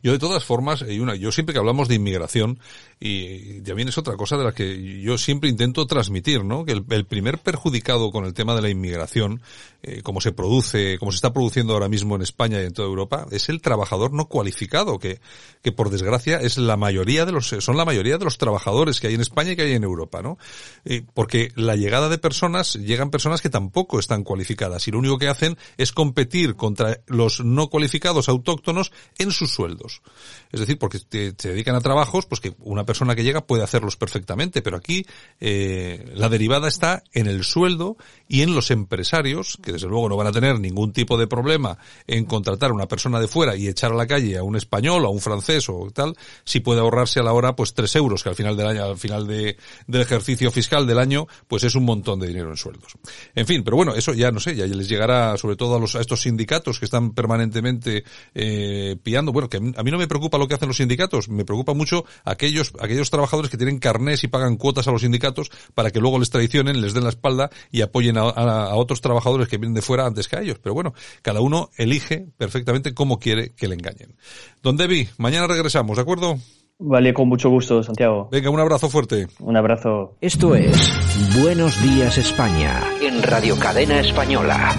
Yo 0.02 0.12
de 0.12 0.18
todas 0.18 0.44
formas, 0.44 0.84
y 0.88 0.98
una, 1.00 1.14
yo 1.16 1.30
siempre 1.30 1.52
que 1.52 1.58
hablamos 1.58 1.88
de 1.88 1.96
inmigración, 1.96 2.58
y 2.98 3.60
también 3.60 3.88
es 3.88 3.98
otra 3.98 4.16
cosa 4.16 4.36
de 4.38 4.44
la 4.44 4.52
que 4.52 5.02
yo 5.02 5.18
siempre 5.18 5.50
intento 5.50 5.86
transmitir, 5.86 6.44
¿no? 6.44 6.64
Que 6.64 6.72
el, 6.72 7.04
primer 7.04 7.38
perjudicado 7.38 8.10
con 8.10 8.24
el 8.24 8.32
tema 8.32 8.54
de 8.54 8.62
la 8.62 8.70
inmigración, 8.70 9.42
eh, 9.82 10.00
como 10.02 10.22
se 10.22 10.32
produce, 10.32 10.98
como 10.98 11.12
se 11.12 11.16
está 11.16 11.32
produciendo 11.32 11.74
ahora 11.74 11.88
mismo 11.88 12.16
en 12.16 12.22
España 12.22 12.62
y 12.62 12.64
en 12.64 12.72
toda 12.72 12.88
Europa, 12.88 13.26
es 13.30 13.50
el 13.50 13.60
trabajador 13.60 14.12
no 14.12 14.26
cualificado, 14.26 14.98
que, 14.98 15.20
que 15.62 15.72
por 15.72 15.90
desgracia 15.90 16.38
es 16.38 16.56
la 16.56 16.78
mayoría 16.78 17.26
de 17.26 17.32
los, 17.32 17.48
son 17.48 17.76
la 17.76 17.84
mayoría 17.84 18.16
de 18.16 18.24
los 18.24 18.38
trabajadores 18.38 19.00
que 19.00 19.08
hay 19.08 19.14
en 19.14 19.20
España 19.20 19.52
y 19.52 19.56
que 19.56 19.62
hay 19.62 19.72
en 19.72 19.84
Europa, 19.84 20.22
¿no? 20.22 20.38
Eh, 20.86 21.02
porque 21.12 21.52
la 21.54 21.76
llegada 21.76 22.08
de 22.08 22.16
personas, 22.16 22.74
llegan 22.74 23.10
personas 23.10 23.42
que 23.42 23.50
tampoco 23.50 23.98
están 23.98 24.24
cualificadas 24.24 24.88
y 24.88 24.90
lo 24.90 24.98
único 24.98 25.18
que 25.18 25.28
hacen 25.28 25.58
es 25.76 25.92
competir 25.92 26.56
contra 26.56 27.00
los 27.06 27.44
no 27.44 27.68
cualificados 27.68 28.28
autóctonos 28.30 28.92
en 29.18 29.34
sus 29.35 29.53
sueldos. 29.53 30.03
Es 30.50 30.61
decir, 30.61 30.79
porque 30.79 30.99
se 30.99 31.49
dedican 31.49 31.75
a 31.75 31.81
trabajos, 31.81 32.26
pues 32.26 32.41
que 32.41 32.55
una 32.61 32.85
persona 32.85 33.14
que 33.14 33.25
llega 33.25 33.47
puede 33.47 33.64
hacerlos 33.64 33.97
perfectamente, 33.97 34.62
pero 34.62 34.76
aquí 34.76 35.05
eh, 35.41 36.12
la 36.14 36.29
derivada 36.29 36.69
está 36.69 37.03
en 37.12 37.26
el 37.26 37.45
sueldo 37.45 37.97
y 38.29 38.43
en 38.43 38.55
los 38.55 38.71
empresarios, 38.71 39.59
que 39.62 39.73
desde 39.73 39.88
luego 39.88 40.09
no 40.09 40.17
van 40.17 40.29
a 40.29 40.33
tener 40.33 40.61
ningún 40.61 40.93
tipo 40.93 41.19
de 41.19 41.26
problema 41.26 41.79
en 42.07 42.25
contratar 42.25 42.71
a 42.71 42.75
una 42.75 42.88
persona 42.88 43.21
de 43.21 43.29
fuera 43.29 43.57
y 43.57 43.69
echar 43.69 43.93
a 43.93 43.97
la 43.97 44.07
calle 44.07 44.38
a 44.38 44.43
un 44.43 44.57
español 44.57 45.05
o 45.05 45.09
a 45.09 45.11
un 45.11 45.21
francés 45.21 45.69
o 45.69 45.91
tal, 45.93 46.17
si 46.45 46.61
puede 46.61 46.81
ahorrarse 46.81 47.21
a 47.21 47.23
la 47.23 47.33
hora 47.33 47.57
pues 47.57 47.75
tres 47.75 47.95
euros, 47.97 48.23
que 48.23 48.29
al 48.29 48.37
final 48.37 48.57
del 48.57 48.67
año, 48.69 48.85
al 48.85 48.97
final 48.97 49.26
de, 49.26 49.57
del 49.87 50.03
ejercicio 50.03 50.50
fiscal 50.50 50.87
del 50.87 50.99
año, 50.99 51.26
pues 51.49 51.64
es 51.64 51.75
un 51.75 51.85
montón 51.85 52.21
de 52.21 52.29
dinero 52.29 52.50
en 52.50 52.57
sueldos. 52.57 52.93
En 53.35 53.47
fin, 53.47 53.64
pero 53.64 53.76
bueno, 53.76 53.95
eso 53.95 54.12
ya 54.14 54.31
no 54.31 54.41
sé, 54.41 54.55
ya 54.55 54.67
les 54.67 54.88
llegará 54.88 55.37
sobre 55.37 55.57
todo 55.57 55.76
a, 55.76 55.81
los, 55.81 55.97
a 55.97 56.00
estos 56.00 56.23
sindicatos 56.23 56.79
que 56.79 56.85
están 56.85 57.12
permanentemente 57.12 58.05
eh, 58.35 58.97
bueno, 59.33 59.49
que 59.49 59.59
a 59.59 59.83
mí 59.83 59.90
no 59.90 59.99
me 59.99 60.07
preocupa 60.07 60.38
lo 60.38 60.49
que 60.49 60.54
hacen 60.54 60.69
los 60.69 60.76
sindicatos, 60.76 61.28
me 61.28 61.45
preocupa 61.45 61.75
mucho 61.75 62.04
aquellos, 62.25 62.73
aquellos 62.81 63.11
trabajadores 63.11 63.50
que 63.50 63.57
tienen 63.57 63.78
carnés 63.78 64.25
y 64.25 64.28
pagan 64.28 64.57
cuotas 64.57 64.88
a 64.88 64.93
los 64.93 65.02
sindicatos 65.02 65.50
para 65.75 65.90
que 65.90 66.00
luego 66.00 66.19
les 66.19 66.31
traicionen, 66.31 66.81
les 66.81 66.95
den 66.95 67.04
la 67.04 67.11
espalda 67.11 67.50
y 67.71 67.83
apoyen 67.83 68.16
a, 68.19 68.75
otros 68.75 69.00
trabajadores 69.00 69.49
que 69.49 69.59
vienen 69.59 69.75
de 69.75 69.83
fuera 69.83 70.07
antes 70.07 70.28
que 70.28 70.37
a 70.37 70.43
ellos. 70.43 70.59
Pero 70.62 70.75
bueno, 70.75 70.95
cada 71.23 71.40
uno 71.40 71.71
elige 71.76 72.26
perfectamente 72.37 72.95
cómo 72.95 73.19
quiere 73.19 73.52
que 73.54 73.69
le 73.69 73.75
engañen. 73.75 74.16
Don 74.62 74.76
Debbie, 74.76 75.09
mañana 75.19 75.47
regresamos, 75.47 75.97
¿de 75.97 76.02
acuerdo? 76.02 76.37
Vale, 76.78 77.14
con 77.14 77.28
mucho 77.28 77.50
gusto, 77.50 77.83
Santiago. 77.83 78.28
Venga, 78.33 78.50
un 78.50 78.59
abrazo 78.59 78.88
fuerte. 78.88 79.28
Un 79.38 79.57
abrazo. 79.57 80.16
Esto 80.21 80.54
es 80.57 80.93
Buenos 81.40 81.81
Días 81.83 82.19
España 82.19 82.83
en 83.00 83.23
Radio 83.23 83.57
Cadena 83.59 84.00
Española. 84.00 84.75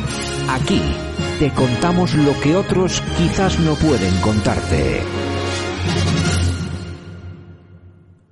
Aquí 0.49 0.81
te 1.39 1.51
contamos 1.51 2.13
lo 2.15 2.39
que 2.39 2.55
otros 2.55 3.01
quizás 3.17 3.59
no 3.59 3.75
pueden 3.75 4.15
contarte. 4.21 5.24